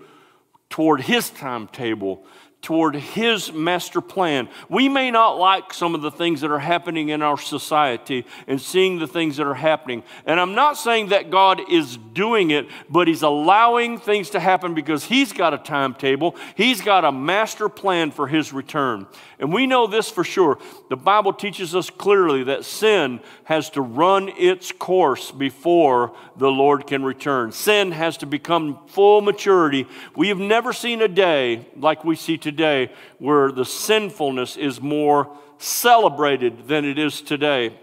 toward 0.69 1.01
His 1.01 1.29
timetable 1.29 2.25
toward 2.61 2.95
His 2.95 3.53
master 3.53 4.01
plan. 4.01 4.49
We 4.67 4.89
may 4.89 5.11
not 5.11 5.37
like 5.37 5.73
some 5.73 5.95
of 5.95 6.01
the 6.01 6.11
things 6.11 6.41
that 6.41 6.51
are 6.51 6.59
happening 6.59 7.09
in 7.09 7.21
our 7.21 7.37
society 7.37 8.25
and 8.47 8.59
seeing 8.59 8.99
the 8.99 9.07
things 9.07 9.37
that 9.37 9.47
are 9.47 9.53
happening. 9.53 10.03
And 10.25 10.39
I'm 10.39 10.55
not 10.55 10.77
saying 10.77 11.09
that 11.09 11.29
God 11.29 11.61
is 11.71 11.97
doing 12.13 12.51
it, 12.51 12.67
but 12.89 13.07
He's 13.07 13.21
allowing 13.21 13.97
things 13.97 14.31
to 14.31 14.41
happen 14.41 14.73
because 14.73 15.05
He's 15.05 15.31
got 15.31 15.53
a 15.53 15.57
timetable, 15.57 16.35
He's 16.55 16.81
got 16.81 17.05
a 17.05 17.11
master 17.11 17.69
plan 17.69 18.11
for 18.11 18.27
His 18.27 18.51
return. 18.51 19.07
And 19.39 19.53
we 19.53 19.65
know 19.65 19.87
this 19.87 20.09
for 20.09 20.25
sure. 20.25 20.59
The 20.89 20.97
Bible 20.97 21.31
teaches 21.31 21.73
us 21.73 21.89
clearly 21.89 22.43
that 22.43 22.65
sin 22.65 23.21
has 23.45 23.69
to 23.71 23.81
run 23.81 24.29
its 24.37 24.73
course 24.73 25.31
before 25.31 26.13
the 26.35 26.51
Lord 26.51 26.87
can 26.87 27.03
return. 27.03 27.53
Sin 27.53 27.93
has 27.93 28.17
to 28.17 28.25
become 28.25 28.79
full 28.87 29.21
maturity. 29.21 29.87
We 30.17 30.27
have 30.27 30.39
never 30.39 30.73
seen 30.73 31.01
a 31.01 31.07
day 31.07 31.65
like 31.77 32.03
we 32.03 32.17
see 32.17 32.37
today 32.37 32.48
where 33.17 33.51
the 33.51 33.65
sinfulness 33.65 34.57
is 34.57 34.81
more 34.81 35.35
celebrated 35.57 36.67
than 36.67 36.85
it 36.85 36.97
is 36.97 37.21
today. 37.21 37.73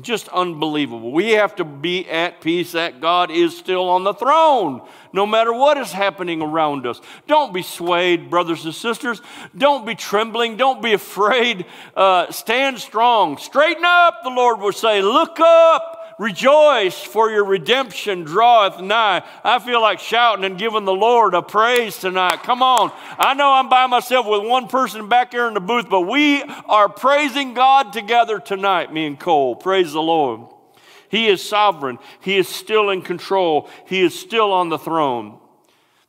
Just 0.00 0.28
unbelievable. 0.28 1.12
We 1.12 1.32
have 1.32 1.56
to 1.56 1.64
be 1.64 2.08
at 2.08 2.40
peace 2.40 2.72
that 2.72 3.02
God 3.02 3.30
is 3.30 3.56
still 3.56 3.88
on 3.90 4.02
the 4.02 4.14
throne, 4.14 4.80
no 5.12 5.26
matter 5.26 5.52
what 5.52 5.76
is 5.76 5.92
happening 5.92 6.40
around 6.40 6.86
us. 6.86 7.00
Don't 7.26 7.52
be 7.52 7.62
swayed, 7.62 8.30
brothers 8.30 8.64
and 8.64 8.74
sisters. 8.74 9.20
Don't 9.56 9.84
be 9.84 9.94
trembling. 9.94 10.56
Don't 10.56 10.82
be 10.82 10.94
afraid. 10.94 11.66
Uh, 11.94 12.30
stand 12.32 12.78
strong. 12.78 13.36
Straighten 13.36 13.84
up, 13.84 14.22
the 14.22 14.30
Lord 14.30 14.60
will 14.60 14.72
say. 14.72 15.02
Look 15.02 15.38
up. 15.38 15.99
Rejoice, 16.20 17.02
for 17.02 17.30
your 17.30 17.46
redemption 17.46 18.24
draweth 18.24 18.78
nigh. 18.78 19.22
I 19.42 19.58
feel 19.58 19.80
like 19.80 20.00
shouting 20.00 20.44
and 20.44 20.58
giving 20.58 20.84
the 20.84 20.92
Lord 20.92 21.32
a 21.32 21.40
praise 21.40 21.96
tonight. 21.96 22.42
Come 22.42 22.62
on. 22.62 22.92
I 23.18 23.32
know 23.32 23.50
I'm 23.50 23.70
by 23.70 23.86
myself 23.86 24.26
with 24.26 24.46
one 24.46 24.68
person 24.68 25.08
back 25.08 25.32
here 25.32 25.48
in 25.48 25.54
the 25.54 25.60
booth, 25.60 25.88
but 25.88 26.02
we 26.02 26.42
are 26.42 26.90
praising 26.90 27.54
God 27.54 27.94
together 27.94 28.38
tonight, 28.38 28.92
me 28.92 29.06
and 29.06 29.18
Cole. 29.18 29.56
Praise 29.56 29.94
the 29.94 30.02
Lord. 30.02 30.52
He 31.08 31.26
is 31.26 31.42
sovereign. 31.42 31.98
He 32.20 32.36
is 32.36 32.48
still 32.48 32.90
in 32.90 33.00
control. 33.00 33.70
He 33.86 34.02
is 34.02 34.14
still 34.14 34.52
on 34.52 34.68
the 34.68 34.78
throne. 34.78 35.38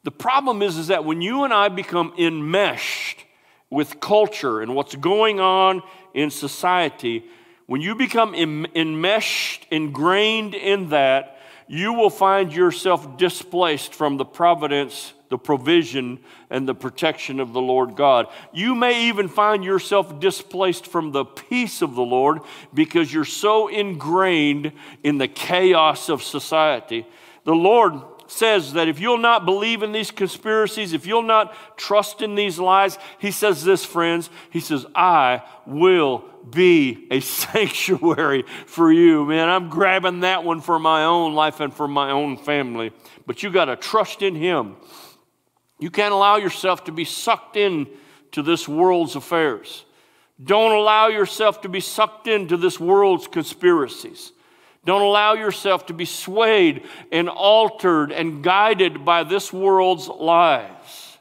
The 0.04 0.12
problem 0.12 0.62
is, 0.62 0.78
is 0.78 0.88
that 0.88 1.06
when 1.06 1.22
you 1.22 1.46
and 1.46 1.54
I 1.54 1.70
become 1.70 2.14
enmeshed 2.18 3.24
with 3.70 4.02
culture 4.02 4.60
and 4.60 4.76
what's 4.76 4.94
going 4.94 5.40
on 5.40 5.82
in 6.14 6.32
society, 6.32 7.24
when 7.72 7.80
you 7.80 7.96
become 7.96 8.36
enmeshed, 8.36 9.66
ingrained 9.72 10.56
in 10.56 10.90
that, 10.90 11.40
you 11.68 11.94
will 11.94 12.10
find 12.10 12.52
yourself 12.52 13.16
displaced 13.16 13.96
from 13.96 14.18
the 14.18 14.26
providence, 14.26 15.14
the 15.30 15.38
provision, 15.38 16.20
and 16.50 16.68
the 16.68 16.76
protection 16.76 17.40
of 17.40 17.54
the 17.54 17.62
Lord 17.62 17.96
God. 17.96 18.28
You 18.52 18.76
may 18.76 19.08
even 19.08 19.30
find 19.30 19.64
yourself 19.64 20.20
displaced 20.20 20.86
from 20.86 21.14
the 21.14 21.24
peace 21.24 21.82
of 21.82 21.96
the 21.96 22.02
Lord 22.02 22.40
because 22.74 23.14
you're 23.14 23.24
so 23.24 23.70
ingrained 23.70 24.74
in 25.02 25.18
the 25.18 25.30
chaos 25.30 26.10
of 26.10 26.24
society. 26.24 27.08
The 27.46 27.56
Lord 27.56 28.11
says 28.32 28.74
that 28.74 28.88
if 28.88 29.00
you'll 29.00 29.18
not 29.18 29.46
believe 29.46 29.84
in 29.84 29.92
these 29.92 30.10
conspiracies, 30.10 30.94
if 30.94 31.06
you'll 31.06 31.22
not 31.22 31.54
trust 31.78 32.22
in 32.22 32.36
these 32.36 32.58
lies, 32.58 32.98
he 33.20 33.30
says 33.30 33.64
this, 33.64 33.84
friends. 33.84 34.30
He 34.50 34.62
says, 34.62 34.86
I 34.96 35.44
will 35.66 36.24
be 36.50 37.08
a 37.12 37.20
sanctuary 37.20 38.46
for 38.66 38.92
you. 38.92 39.26
Man, 39.26 39.50
I'm 39.50 39.70
grabbing 39.70 40.22
that 40.22 40.44
one 40.44 40.62
for 40.62 40.80
my 40.80 41.04
own 41.04 41.34
life 41.34 41.60
and 41.60 41.74
for 41.74 41.88
my 41.88 42.12
own 42.12 42.38
family. 42.38 42.94
But 43.28 43.44
you 43.44 43.52
got 43.52 43.66
to 43.66 43.76
trust 43.76 44.22
in 44.22 44.36
him. 44.36 44.78
You 45.78 45.92
can't 45.92 46.14
allow 46.14 46.38
yourself 46.38 46.86
to 46.86 46.92
be 46.92 47.06
sucked 47.06 47.58
in 47.58 47.88
to 48.32 48.42
this 48.42 48.68
world's 48.68 49.16
affairs. 49.16 49.84
Don't 50.42 50.72
allow 50.72 51.08
yourself 51.08 51.62
to 51.62 51.70
be 51.70 51.82
sucked 51.82 52.28
into 52.28 52.56
this 52.56 52.80
world's 52.80 53.28
conspiracies. 53.28 54.32
Don't 54.84 55.02
allow 55.02 55.34
yourself 55.34 55.86
to 55.88 55.94
be 55.94 56.06
swayed 56.06 56.84
and 57.12 57.30
altered 57.30 58.12
and 58.12 58.44
guided 58.44 59.06
by 59.06 59.24
this 59.24 59.54
world's 59.54 60.08
lies. 60.08 61.18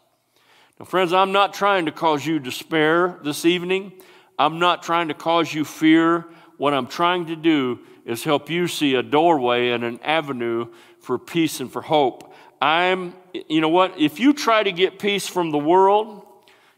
Now, 0.78 0.86
friends, 0.86 1.12
I'm 1.12 1.32
not 1.32 1.52
trying 1.52 1.84
to 1.86 1.92
cause 1.92 2.24
you 2.24 2.38
despair 2.38 3.18
this 3.22 3.44
evening. 3.44 3.92
I'm 4.38 4.58
not 4.58 4.82
trying 4.82 5.08
to 5.08 5.14
cause 5.14 5.52
you 5.52 5.66
fear. 5.66 6.24
What 6.56 6.72
I'm 6.72 6.86
trying 6.86 7.26
to 7.26 7.36
do 7.36 7.80
is 8.06 8.24
help 8.24 8.48
you 8.48 8.66
see 8.66 8.94
a 8.94 9.02
doorway 9.02 9.70
and 9.70 9.84
an 9.84 10.00
avenue 10.02 10.68
for 11.00 11.18
peace 11.18 11.60
and 11.60 11.70
for 11.70 11.82
hope. 11.82 12.34
I'm, 12.62 13.14
you 13.48 13.60
know 13.60 13.68
what? 13.68 13.98
If 13.98 14.20
you 14.20 14.32
try 14.32 14.62
to 14.62 14.72
get 14.72 14.98
peace 14.98 15.28
from 15.28 15.50
the 15.50 15.58
world, 15.58 16.26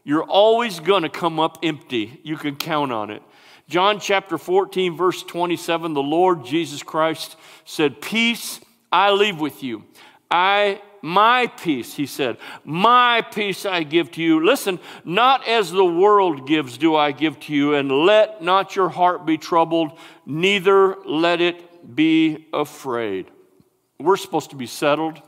you're 0.03 0.23
always 0.23 0.81
going 0.81 1.03
to 1.03 1.09
come 1.09 1.39
up 1.39 1.59
empty. 1.63 2.19
You 2.23 2.35
can 2.35 2.57
count 2.57 2.91
on 2.91 3.09
it. 3.09 3.23
John 3.67 3.99
chapter 3.99 4.37
14, 4.37 4.95
verse 4.95 5.23
27, 5.23 5.93
the 5.93 6.03
Lord 6.03 6.45
Jesus 6.45 6.83
Christ 6.83 7.37
said, 7.65 8.01
Peace 8.01 8.59
I 8.91 9.11
leave 9.11 9.39
with 9.39 9.63
you. 9.63 9.83
I 10.29 10.81
my 11.03 11.47
peace, 11.47 11.93
he 11.93 12.05
said, 12.05 12.37
my 12.63 13.21
peace 13.21 13.65
I 13.65 13.83
give 13.83 14.09
to 14.11 14.23
you. 14.23 14.43
Listen, 14.43 14.79
not 15.03 15.45
as 15.45 15.69
the 15.69 15.83
world 15.83 16.47
gives 16.47 16.77
do 16.77 16.95
I 16.95 17.11
give 17.11 17.41
to 17.41 17.53
you, 17.53 17.75
and 17.75 17.91
let 17.91 18.41
not 18.41 18.77
your 18.77 18.87
heart 18.87 19.25
be 19.25 19.37
troubled, 19.37 19.99
neither 20.25 20.95
let 21.05 21.41
it 21.41 21.93
be 21.93 22.47
afraid. 22.53 23.29
We're 23.99 24.15
supposed 24.15 24.51
to 24.51 24.55
be 24.55 24.65
settled 24.65 25.21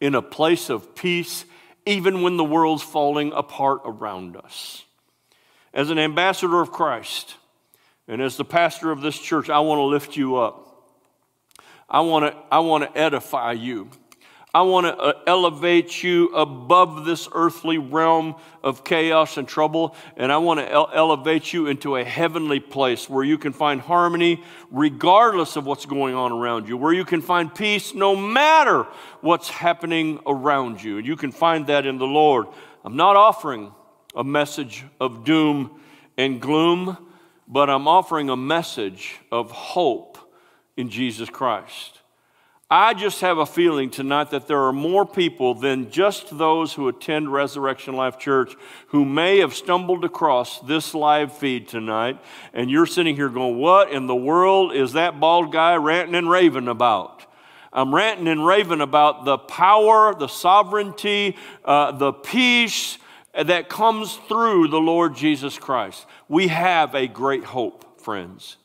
in 0.00 0.16
a 0.16 0.22
place 0.22 0.68
of 0.68 0.96
peace, 0.96 1.44
even 1.86 2.22
when 2.22 2.36
the 2.36 2.44
world's 2.44 2.82
falling 2.82 3.32
apart 3.32 3.82
around 3.84 4.36
us. 4.36 4.84
As 5.76 5.90
an 5.90 5.98
ambassador 5.98 6.62
of 6.62 6.72
Christ, 6.72 7.36
and 8.08 8.22
as 8.22 8.38
the 8.38 8.46
pastor 8.46 8.90
of 8.90 9.02
this 9.02 9.18
church, 9.18 9.50
I 9.50 9.60
want 9.60 9.78
to 9.78 9.82
lift 9.82 10.16
you 10.16 10.36
up. 10.36 10.88
I 11.86 12.00
want 12.00 12.32
to, 12.32 12.42
I 12.50 12.60
want 12.60 12.84
to 12.84 12.98
edify 12.98 13.52
you. 13.52 13.90
I 14.54 14.62
want 14.62 14.86
to 14.86 14.96
uh, 14.96 15.20
elevate 15.26 16.02
you 16.02 16.28
above 16.28 17.04
this 17.04 17.28
earthly 17.30 17.76
realm 17.76 18.36
of 18.62 18.84
chaos 18.84 19.36
and 19.36 19.46
trouble, 19.46 19.94
and 20.16 20.32
I 20.32 20.38
want 20.38 20.60
to 20.60 20.72
ele- 20.72 20.90
elevate 20.94 21.52
you 21.52 21.66
into 21.66 21.96
a 21.96 22.04
heavenly 22.04 22.58
place 22.58 23.06
where 23.06 23.22
you 23.22 23.36
can 23.36 23.52
find 23.52 23.78
harmony 23.78 24.42
regardless 24.70 25.56
of 25.56 25.66
what's 25.66 25.84
going 25.84 26.14
on 26.14 26.32
around 26.32 26.70
you, 26.70 26.78
where 26.78 26.94
you 26.94 27.04
can 27.04 27.20
find 27.20 27.54
peace 27.54 27.92
no 27.92 28.16
matter 28.16 28.84
what's 29.20 29.50
happening 29.50 30.20
around 30.26 30.82
you. 30.82 30.96
And 30.96 31.06
you 31.06 31.16
can 31.16 31.32
find 31.32 31.66
that 31.66 31.84
in 31.84 31.98
the 31.98 32.06
Lord. 32.06 32.46
I'm 32.82 32.96
not 32.96 33.16
offering 33.16 33.74
a 34.16 34.24
message 34.24 34.84
of 34.98 35.24
doom 35.24 35.78
and 36.16 36.40
gloom, 36.40 36.96
but 37.46 37.68
I'm 37.68 37.86
offering 37.86 38.30
a 38.30 38.36
message 38.36 39.16
of 39.30 39.50
hope 39.50 40.18
in 40.76 40.88
Jesus 40.88 41.28
Christ. 41.28 42.00
I 42.68 42.94
just 42.94 43.20
have 43.20 43.38
a 43.38 43.46
feeling 43.46 43.90
tonight 43.90 44.30
that 44.30 44.48
there 44.48 44.64
are 44.64 44.72
more 44.72 45.06
people 45.06 45.54
than 45.54 45.88
just 45.88 46.36
those 46.36 46.72
who 46.72 46.88
attend 46.88 47.32
Resurrection 47.32 47.94
Life 47.94 48.18
Church 48.18 48.56
who 48.88 49.04
may 49.04 49.38
have 49.38 49.54
stumbled 49.54 50.04
across 50.04 50.58
this 50.62 50.92
live 50.92 51.32
feed 51.32 51.68
tonight, 51.68 52.18
and 52.52 52.68
you're 52.68 52.86
sitting 52.86 53.14
here 53.14 53.28
going, 53.28 53.58
What 53.58 53.92
in 53.92 54.08
the 54.08 54.16
world 54.16 54.74
is 54.74 54.94
that 54.94 55.20
bald 55.20 55.52
guy 55.52 55.76
ranting 55.76 56.16
and 56.16 56.28
raving 56.28 56.66
about? 56.66 57.24
I'm 57.72 57.94
ranting 57.94 58.26
and 58.26 58.44
raving 58.44 58.80
about 58.80 59.24
the 59.24 59.38
power, 59.38 60.14
the 60.18 60.26
sovereignty, 60.26 61.36
uh, 61.64 61.92
the 61.92 62.12
peace 62.12 62.98
that 63.44 63.68
comes 63.68 64.16
through 64.28 64.68
the 64.68 64.80
Lord 64.80 65.14
Jesus 65.14 65.58
Christ. 65.58 66.06
We 66.28 66.48
have 66.48 66.94
a 66.94 67.06
great 67.06 67.44
hope, 67.44 68.00
friends. 68.00 68.56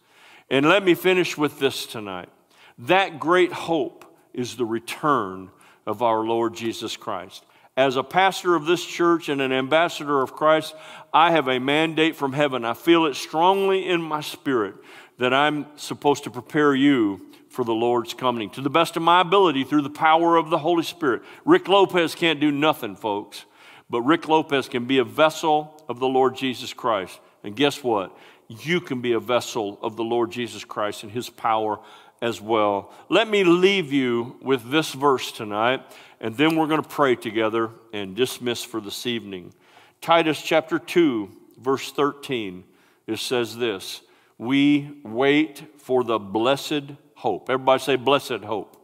And 0.50 0.66
let 0.66 0.84
me 0.84 0.94
finish 0.94 1.38
with 1.38 1.60
this 1.60 1.86
tonight. 1.86 2.30
That 2.78 3.20
great 3.20 3.52
hope 3.52 4.06
is 4.34 4.56
the 4.56 4.66
return 4.66 5.50
of 5.86 6.02
our 6.02 6.20
Lord 6.20 6.54
Jesus 6.54 6.98
Christ. 6.98 7.44
As 7.78 7.96
a 7.96 8.04
pastor 8.04 8.56
of 8.56 8.66
this 8.66 8.86
church 8.86 9.30
and 9.30 9.42
an 9.42 9.52
ambassador 9.52 10.22
of 10.22 10.34
Christ, 10.34 10.76
I 11.14 11.32
have 11.32 11.48
a 11.48 11.60
mandate 11.60 12.16
from 12.16 12.34
heaven. 12.34 12.66
I 12.66 12.74
feel 12.74 13.06
it 13.06 13.16
strongly 13.16 13.88
in 13.88 14.02
my 14.02 14.22
spirit 14.22 14.76
that 15.18 15.34
I'm 15.34 15.66
supposed 15.78 16.24
to 16.26 16.32
prepare 16.32 16.76
you 16.76 17.22
for 17.50 17.64
the 17.64 17.74
Lord's 17.74 18.14
coming 18.14 18.50
to 18.52 18.62
the 18.62 18.70
best 18.70 18.98
of 18.98 19.04
my 19.04 19.22
ability 19.22 19.64
through 19.64 19.82
the 19.84 19.90
power 19.90 20.38
of 20.38 20.50
the 20.50 20.58
Holy 20.58 20.84
Spirit. 20.84 21.22
Rick 21.46 21.68
Lopez 21.68 22.16
can't 22.16 22.40
do 22.40 22.52
nothing, 22.52 22.96
folks, 22.96 23.46
but 23.92 24.04
Rick 24.04 24.30
Lopez 24.30 24.70
can 24.70 24.86
be 24.86 25.00
a 25.00 25.04
vessel 25.04 25.84
of 25.90 26.00
the 26.00 26.08
Lord 26.08 26.34
Jesus 26.38 26.74
Christ. 26.74 27.20
And 27.44 27.54
guess 27.58 27.84
what? 27.84 28.18
You 28.48 28.80
can 28.80 29.02
be 29.02 29.12
a 29.12 29.20
vessel 29.20 29.78
of 29.82 29.98
the 29.98 30.04
Lord 30.04 30.32
Jesus 30.32 30.64
Christ 30.64 31.04
and 31.04 31.12
his 31.12 31.30
power 31.30 31.78
as 32.22 32.40
well. 32.40 32.94
Let 33.10 33.28
me 33.28 33.44
leave 33.44 33.92
you 33.92 34.38
with 34.42 34.72
this 34.72 34.94
verse 34.94 35.34
tonight, 35.34 35.82
and 36.22 36.38
then 36.38 36.56
we're 36.56 36.68
going 36.68 36.82
to 36.82 36.88
pray 36.88 37.16
together 37.16 37.70
and 37.92 38.16
dismiss 38.16 38.64
for 38.64 38.80
this 38.80 39.06
evening. 39.06 39.54
Titus 40.00 40.42
chapter 40.42 40.80
2, 40.80 41.30
verse 41.60 41.92
13, 41.92 42.64
it 43.08 43.20
says 43.20 43.58
this 43.58 44.02
We 44.38 45.02
wait 45.04 45.64
for 45.80 46.06
the 46.06 46.18
blessed 46.18 46.94
hope. 47.16 47.50
Everybody 47.50 47.84
say, 47.84 47.96
blessed 47.98 48.46
hope. 48.46 48.78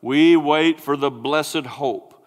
We 0.00 0.36
wait 0.36 0.80
for 0.80 0.96
the 0.96 1.10
blessed 1.10 1.66
hope. 1.66 2.24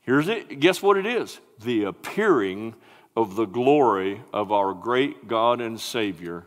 Here's 0.00 0.28
it. 0.28 0.60
Guess 0.60 0.80
what 0.80 0.96
it 0.96 1.04
is? 1.04 1.40
The 1.60 1.84
appearing 1.84 2.74
of 3.16 3.34
the 3.34 3.46
glory 3.46 4.22
of 4.32 4.52
our 4.52 4.72
great 4.72 5.26
God 5.26 5.60
and 5.60 5.80
Savior, 5.80 6.44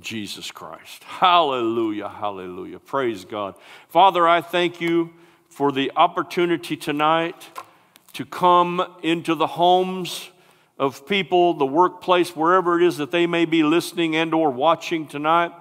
Jesus 0.00 0.50
Christ. 0.50 1.02
Hallelujah, 1.04 2.08
hallelujah. 2.08 2.78
Praise 2.78 3.24
God. 3.24 3.54
Father, 3.88 4.28
I 4.28 4.40
thank 4.40 4.80
you 4.80 5.14
for 5.48 5.72
the 5.72 5.90
opportunity 5.96 6.76
tonight 6.76 7.48
to 8.12 8.24
come 8.24 8.96
into 9.02 9.34
the 9.34 9.46
homes 9.46 10.30
of 10.78 11.06
people, 11.06 11.54
the 11.54 11.66
workplace, 11.66 12.34
wherever 12.34 12.80
it 12.80 12.86
is 12.86 12.96
that 12.96 13.10
they 13.10 13.26
may 13.26 13.44
be 13.44 13.62
listening 13.62 14.16
and 14.16 14.32
or 14.32 14.50
watching 14.50 15.06
tonight. 15.06 15.52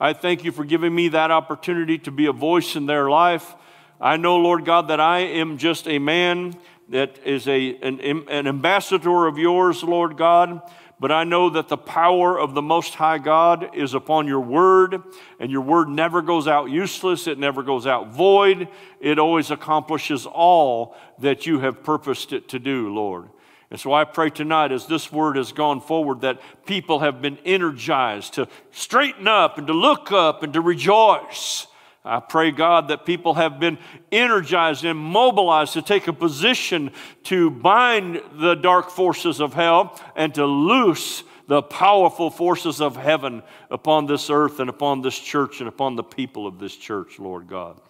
I 0.00 0.12
thank 0.12 0.44
you 0.44 0.52
for 0.52 0.64
giving 0.64 0.94
me 0.94 1.08
that 1.08 1.30
opportunity 1.30 1.98
to 1.98 2.10
be 2.10 2.26
a 2.26 2.32
voice 2.32 2.76
in 2.76 2.86
their 2.86 3.10
life. 3.10 3.54
I 4.00 4.16
know, 4.16 4.36
Lord 4.36 4.64
God, 4.64 4.88
that 4.88 5.00
I 5.00 5.20
am 5.20 5.58
just 5.58 5.88
a 5.88 5.98
man 5.98 6.54
that 6.88 7.18
is 7.24 7.46
a, 7.46 7.76
an, 7.76 8.00
an 8.00 8.46
ambassador 8.46 9.26
of 9.26 9.38
yours, 9.38 9.82
Lord 9.82 10.16
God 10.16 10.62
but 11.00 11.12
I 11.12 11.24
know 11.24 11.50
that 11.50 11.68
the 11.68 11.76
power 11.76 12.38
of 12.38 12.54
the 12.54 12.62
Most 12.62 12.94
High 12.94 13.18
God 13.18 13.74
is 13.74 13.94
upon 13.94 14.26
your 14.26 14.40
word, 14.40 15.00
and 15.38 15.50
your 15.50 15.60
word 15.60 15.88
never 15.88 16.22
goes 16.22 16.48
out 16.48 16.70
useless, 16.70 17.28
it 17.28 17.38
never 17.38 17.62
goes 17.62 17.86
out 17.86 18.12
void. 18.12 18.68
It 19.00 19.18
always 19.18 19.50
accomplishes 19.50 20.26
all 20.26 20.96
that 21.20 21.46
you 21.46 21.60
have 21.60 21.84
purposed 21.84 22.32
it 22.32 22.48
to 22.48 22.58
do, 22.58 22.92
Lord. 22.92 23.28
And 23.70 23.78
so 23.78 23.92
I 23.92 24.04
pray 24.04 24.30
tonight, 24.30 24.72
as 24.72 24.86
this 24.86 25.12
word 25.12 25.36
has 25.36 25.52
gone 25.52 25.80
forward, 25.80 26.22
that 26.22 26.40
people 26.66 27.00
have 27.00 27.22
been 27.22 27.38
energized 27.44 28.34
to 28.34 28.48
straighten 28.72 29.28
up 29.28 29.58
and 29.58 29.66
to 29.68 29.74
look 29.74 30.10
up 30.10 30.42
and 30.42 30.52
to 30.54 30.60
rejoice 30.60 31.67
I 32.08 32.20
pray, 32.20 32.50
God, 32.50 32.88
that 32.88 33.04
people 33.04 33.34
have 33.34 33.60
been 33.60 33.78
energized 34.10 34.84
and 34.84 34.98
mobilized 34.98 35.74
to 35.74 35.82
take 35.82 36.08
a 36.08 36.12
position 36.12 36.90
to 37.24 37.50
bind 37.50 38.22
the 38.32 38.54
dark 38.54 38.90
forces 38.90 39.40
of 39.40 39.52
hell 39.52 40.00
and 40.16 40.34
to 40.34 40.46
loose 40.46 41.22
the 41.48 41.62
powerful 41.62 42.30
forces 42.30 42.80
of 42.80 42.96
heaven 42.96 43.42
upon 43.70 44.06
this 44.06 44.30
earth 44.30 44.58
and 44.58 44.70
upon 44.70 45.02
this 45.02 45.18
church 45.18 45.60
and 45.60 45.68
upon 45.68 45.96
the 45.96 46.02
people 46.02 46.46
of 46.46 46.58
this 46.58 46.76
church, 46.76 47.18
Lord 47.18 47.46
God. 47.46 47.80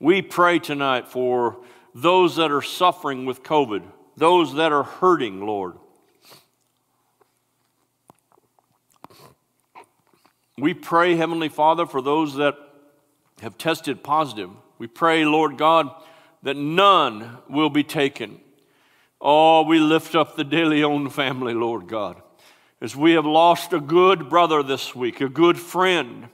We 0.00 0.22
pray 0.22 0.58
tonight 0.58 1.08
for 1.08 1.64
those 1.94 2.36
that 2.36 2.50
are 2.50 2.62
suffering 2.62 3.26
with 3.26 3.42
COVID, 3.42 3.82
those 4.16 4.54
that 4.54 4.72
are 4.72 4.84
hurting, 4.84 5.46
Lord. 5.46 5.76
We 10.56 10.72
pray, 10.72 11.16
Heavenly 11.16 11.48
Father, 11.48 11.84
for 11.84 12.00
those 12.00 12.36
that 12.36 12.56
have 13.42 13.58
tested 13.58 14.04
positive. 14.04 14.50
We 14.78 14.86
pray, 14.86 15.24
Lord 15.24 15.58
God, 15.58 15.90
that 16.44 16.56
none 16.56 17.38
will 17.48 17.70
be 17.70 17.82
taken. 17.82 18.38
Oh, 19.20 19.62
we 19.62 19.80
lift 19.80 20.14
up 20.14 20.36
the 20.36 20.44
De 20.44 20.64
Leon 20.64 21.10
family, 21.10 21.54
Lord 21.54 21.88
God, 21.88 22.22
as 22.80 22.94
we 22.94 23.12
have 23.14 23.26
lost 23.26 23.72
a 23.72 23.80
good 23.80 24.28
brother 24.28 24.62
this 24.62 24.94
week, 24.94 25.20
a 25.20 25.28
good 25.28 25.58
friend. 25.58 26.28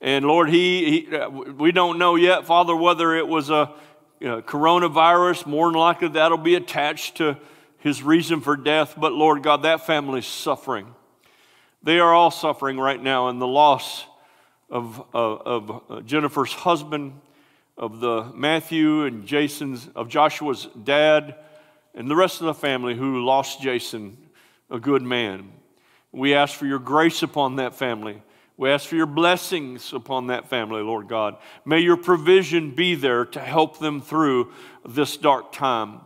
And 0.00 0.24
Lord, 0.24 0.48
he, 0.48 1.06
he 1.08 1.16
uh, 1.16 1.28
we 1.28 1.70
don't 1.70 1.98
know 1.98 2.14
yet, 2.14 2.46
Father, 2.46 2.74
whether 2.74 3.14
it 3.14 3.28
was 3.28 3.50
a 3.50 3.74
you 4.20 4.28
know, 4.28 4.40
coronavirus. 4.40 5.44
More 5.44 5.70
than 5.70 5.78
likely, 5.78 6.08
that'll 6.08 6.38
be 6.38 6.54
attached 6.54 7.16
to 7.16 7.36
his 7.78 8.02
reason 8.02 8.40
for 8.40 8.56
death. 8.56 8.94
But 8.96 9.12
Lord 9.12 9.42
God, 9.42 9.64
that 9.64 9.84
family's 9.84 10.26
suffering. 10.26 10.94
They 11.84 11.98
are 11.98 12.14
all 12.14 12.30
suffering 12.30 12.78
right 12.78 13.00
now 13.02 13.28
in 13.28 13.38
the 13.38 13.46
loss 13.46 14.06
of, 14.70 15.04
of, 15.12 15.42
of 15.42 15.82
uh, 15.90 16.00
Jennifer's 16.00 16.54
husband, 16.54 17.20
of 17.76 18.00
the 18.00 18.32
Matthew 18.34 19.02
and 19.02 19.26
Jason's, 19.26 19.86
of 19.94 20.08
Joshua's 20.08 20.66
dad, 20.82 21.34
and 21.94 22.10
the 22.10 22.16
rest 22.16 22.40
of 22.40 22.46
the 22.46 22.54
family 22.54 22.94
who 22.94 23.22
lost 23.22 23.60
Jason, 23.60 24.16
a 24.70 24.80
good 24.80 25.02
man. 25.02 25.52
We 26.10 26.32
ask 26.32 26.56
for 26.56 26.64
your 26.64 26.78
grace 26.78 27.22
upon 27.22 27.56
that 27.56 27.74
family. 27.74 28.22
We 28.56 28.70
ask 28.70 28.88
for 28.88 28.96
your 28.96 29.04
blessings 29.04 29.92
upon 29.92 30.28
that 30.28 30.48
family, 30.48 30.80
Lord 30.80 31.06
God. 31.06 31.36
May 31.66 31.80
your 31.80 31.98
provision 31.98 32.74
be 32.74 32.94
there 32.94 33.26
to 33.26 33.40
help 33.40 33.78
them 33.78 34.00
through 34.00 34.52
this 34.88 35.18
dark 35.18 35.52
time. 35.52 36.00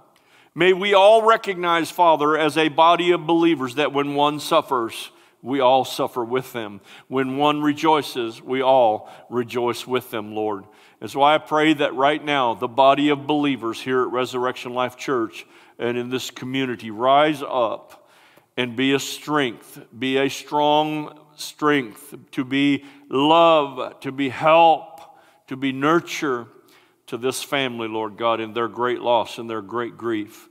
May 0.57 0.73
we 0.73 0.95
all 0.95 1.23
recognize, 1.23 1.89
Father, 1.89 2.37
as 2.37 2.57
a 2.57 2.67
body 2.67 3.13
of 3.13 3.29
believers, 3.29 3.77
that 3.77 3.93
when 3.93 4.17
one 4.17 4.41
suffers, 4.41 5.11
we 5.43 5.61
all 5.61 5.85
suffer 5.85 6.25
with 6.25 6.53
them. 6.53 6.81
When 7.07 7.37
one 7.37 7.63
rejoices, 7.63 8.43
we 8.43 8.63
all 8.63 9.11
rejoice 9.31 9.87
with 9.87 10.11
them, 10.11 10.35
Lord. 10.35 10.65
And 11.01 11.11
so 11.11 11.23
I 11.23 11.39
pray 11.39 11.75
that 11.75 11.95
right 11.95 12.23
now, 12.23 12.55
the 12.55 12.69
body 12.69 13.11
of 13.11 13.27
believers 13.27 13.81
here 13.81 14.03
at 14.03 14.09
Resurrection 14.09 14.75
Life 14.75 14.97
Church 14.97 15.47
and 15.79 15.97
in 15.97 16.11
this 16.11 16.31
community 16.31 16.91
rise 16.91 17.43
up 17.43 18.09
and 18.57 18.75
be 18.75 18.93
a 18.93 18.99
strength, 18.99 19.81
be 19.97 20.17
a 20.17 20.29
strong 20.29 21.17
strength, 21.37 22.17
to 22.33 22.45
be 22.45 22.85
love, 23.09 24.01
to 24.01 24.11
be 24.11 24.29
help, 24.29 25.01
to 25.47 25.57
be 25.57 25.71
nurture 25.71 26.49
to 27.07 27.17
this 27.17 27.43
family, 27.43 27.87
Lord 27.87 28.17
God, 28.17 28.41
in 28.41 28.53
their 28.53 28.69
great 28.69 29.01
loss 29.01 29.39
and 29.39 29.49
their 29.49 29.63
great 29.63 29.97
grief. 29.97 30.49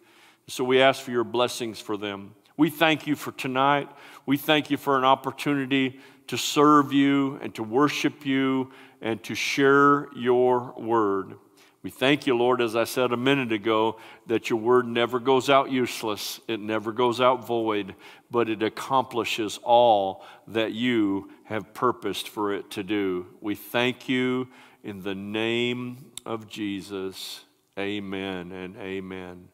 So 0.48 0.64
we 0.64 0.82
ask 0.82 1.04
for 1.04 1.12
your 1.12 1.26
blessings 1.26 1.80
for 1.80 1.98
them. 1.98 2.34
We 2.58 2.72
thank 2.72 3.06
you 3.06 3.16
for 3.16 3.32
tonight. 3.32 3.88
We 4.26 4.36
thank 4.36 4.72
you 4.72 4.78
for 4.78 4.98
an 4.98 5.04
opportunity 5.04 6.00
to 6.28 6.38
serve 6.38 6.92
you 6.92 7.40
and 7.42 7.54
to 7.56 7.64
worship 7.64 8.26
you 8.26 8.72
and 9.00 9.24
to 9.24 9.36
share 9.36 10.08
your 10.16 10.74
word. 10.76 11.36
We 11.84 11.92
thank 11.92 12.26
you, 12.26 12.36
Lord, 12.36 12.60
as 12.60 12.76
I 12.76 12.84
said 12.84 13.14
a 13.14 13.18
minute 13.18 13.52
ago, 13.52 13.98
that 14.26 14.50
your 14.50 14.60
word 14.60 14.88
never 14.88 15.20
goes 15.20 15.50
out 15.50 15.72
useless, 15.72 16.42
it 16.48 16.60
never 16.60 16.92
goes 16.92 17.22
out 17.22 17.46
void, 17.46 17.96
but 18.32 18.50
it 18.50 18.64
accomplishes 18.64 19.60
all 19.64 20.26
that 20.48 20.74
you 20.74 21.30
have 21.46 21.74
purposed 21.74 22.28
for 22.28 22.52
it 22.52 22.72
to 22.72 22.84
do. 22.84 23.28
We 23.40 23.56
thank 23.56 24.10
you 24.10 24.48
in 24.84 25.04
the 25.04 25.16
name 25.16 26.12
of 26.26 26.50
Jesus. 26.50 27.46
Amen 27.78 28.52
and 28.52 28.76
amen. 28.78 29.48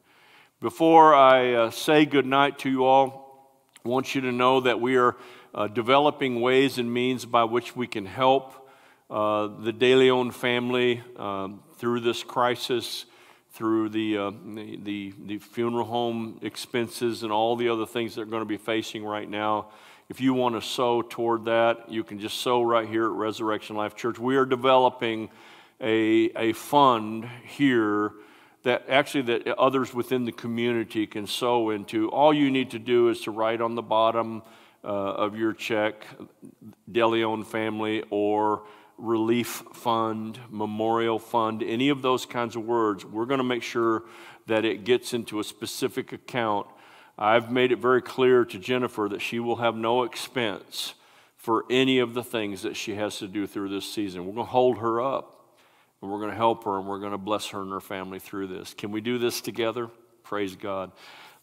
Before 0.64 1.14
I 1.14 1.56
uh, 1.56 1.72
say 1.72 2.06
goodnight 2.06 2.60
to 2.60 2.70
you 2.70 2.86
all, 2.86 3.52
I 3.84 3.90
want 3.90 4.16
you 4.16 4.22
to 4.22 4.32
know 4.32 4.62
that 4.62 4.80
we 4.80 4.96
are 4.96 5.18
uh, 5.54 5.68
developing 5.68 6.40
ways 6.40 6.78
and 6.78 6.94
means 6.94 7.26
by 7.26 7.44
which 7.44 7.76
we 7.76 7.86
can 7.86 8.06
help 8.06 8.70
uh, 9.10 9.48
the 9.60 9.74
De 9.74 9.94
Leon 9.94 10.32
family 10.32 11.04
um, 11.18 11.62
through 11.80 12.00
this 12.00 12.24
crisis, 12.24 13.06
through 13.52 13.90
the, 13.90 14.18
uh, 14.18 14.32
the, 14.56 14.80
the, 14.82 15.14
the, 15.26 15.38
funeral 15.40 15.84
home 15.84 16.40
expenses 16.42 17.24
and 17.24 17.32
all 17.34 17.58
the 17.58 17.68
other 17.68 17.86
things 17.86 18.16
they're 18.16 18.24
going 18.24 18.40
to 18.40 18.46
be 18.46 18.56
facing 18.56 19.04
right 19.04 19.30
now. 19.30 19.68
If 20.08 20.22
you 20.22 20.34
want 20.34 20.56
to 20.56 20.62
sow 20.62 21.02
toward 21.02 21.44
that, 21.44 21.92
you 21.92 22.06
can 22.06 22.20
just 22.20 22.40
sow 22.40 22.62
right 22.62 22.88
here 22.88 23.08
at 23.08 23.12
Resurrection 23.12 23.76
Life 23.76 23.98
Church. 23.98 24.18
We 24.18 24.38
are 24.38 24.46
developing 24.46 25.30
a, 25.82 26.32
a 26.38 26.54
fund 26.54 27.28
here 27.44 28.14
that 28.64 28.86
actually 28.90 29.22
that 29.24 29.48
others 29.58 29.94
within 29.94 30.26
the 30.26 30.32
community 30.32 31.06
can 31.06 31.28
sow 31.28 31.70
into. 31.70 32.10
All 32.10 32.34
you 32.34 32.50
need 32.50 32.72
to 32.72 32.80
do 32.80 33.10
is 33.10 33.22
to 33.22 33.32
write 33.32 33.62
on 33.62 33.76
the 33.76 33.82
bottom 33.82 34.42
uh, 34.84 34.88
of 34.88 35.38
your 35.38 35.54
check, 35.54 36.06
De 36.92 37.06
Leon 37.06 37.44
family, 37.44 38.04
or 38.10 38.64
relief 38.98 39.64
fund, 39.74 40.40
memorial 40.50 41.20
fund, 41.20 41.64
any 41.64 41.90
of 41.90 42.02
those 42.02 42.26
kinds 42.26 42.56
of 42.56 42.66
words, 42.66 43.06
we're 43.06 43.26
going 43.26 43.40
to 43.40 43.44
make 43.44 43.64
sure 43.64 44.04
that 44.48 44.66
it 44.66 44.84
gets 44.84 45.14
into 45.14 45.40
a 45.40 45.44
specific 45.44 46.14
account. 46.14 46.68
I've 47.18 47.52
made 47.52 47.72
it 47.72 47.80
very 47.80 48.02
clear 48.02 48.46
to 48.46 48.60
Jennifer 48.60 49.08
that 49.10 49.22
she 49.22 49.40
will 49.40 49.58
have 49.58 49.76
no 49.76 50.04
expense 50.04 50.94
for 51.38 51.66
any 51.70 52.00
of 52.00 52.14
the 52.14 52.24
things 52.24 52.62
that 52.62 52.76
she 52.76 52.96
has 52.96 53.20
to 53.20 53.28
do 53.28 53.46
through 53.48 53.70
this 53.70 53.92
season. 53.92 54.26
We're 54.26 54.34
going 54.34 54.48
to 54.48 54.52
hold 54.52 54.78
her 54.78 55.02
up 55.02 55.33
and 56.04 56.12
we're 56.12 56.20
going 56.20 56.32
to 56.32 56.36
help 56.36 56.66
her 56.66 56.78
and 56.78 56.86
we're 56.86 57.00
going 57.00 57.14
to 57.14 57.18
bless 57.18 57.48
her 57.48 57.62
and 57.62 57.72
her 57.72 57.80
family 57.80 58.20
through 58.20 58.48
this. 58.48 58.74
Can 58.74 58.92
we 58.92 59.00
do 59.00 59.18
this 59.18 59.40
together? 59.40 59.90
Praise 60.24 60.54
God. 60.54 60.92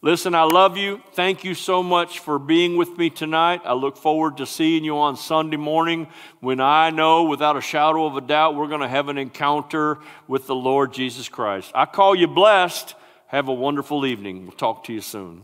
Listen, 0.03 0.35
I 0.35 0.43
love 0.43 0.77
you. 0.77 1.01
Thank 1.13 1.43
you 1.43 1.55
so 1.55 1.81
much 1.81 2.19
for 2.19 2.37
being 2.37 2.77
with 2.77 2.95
me 2.95 3.09
tonight. 3.09 3.61
I 3.65 3.73
look 3.73 3.97
forward 3.97 4.37
to 4.37 4.45
seeing 4.45 4.83
you 4.83 4.99
on 4.99 5.17
Sunday 5.17 5.57
morning 5.57 6.07
when 6.41 6.59
I 6.59 6.91
know 6.91 7.23
without 7.23 7.57
a 7.57 7.61
shadow 7.61 8.05
of 8.05 8.15
a 8.17 8.21
doubt 8.21 8.55
we're 8.55 8.67
going 8.67 8.81
to 8.81 8.87
have 8.87 9.09
an 9.09 9.17
encounter 9.17 9.97
with 10.27 10.45
the 10.45 10.55
Lord 10.55 10.93
Jesus 10.93 11.27
Christ. 11.27 11.71
I 11.73 11.87
call 11.87 12.13
you 12.13 12.27
blessed. 12.27 12.93
Have 13.27 13.47
a 13.47 13.53
wonderful 13.53 14.05
evening. 14.05 14.43
We'll 14.43 14.51
talk 14.51 14.83
to 14.85 14.93
you 14.93 15.01
soon. 15.01 15.43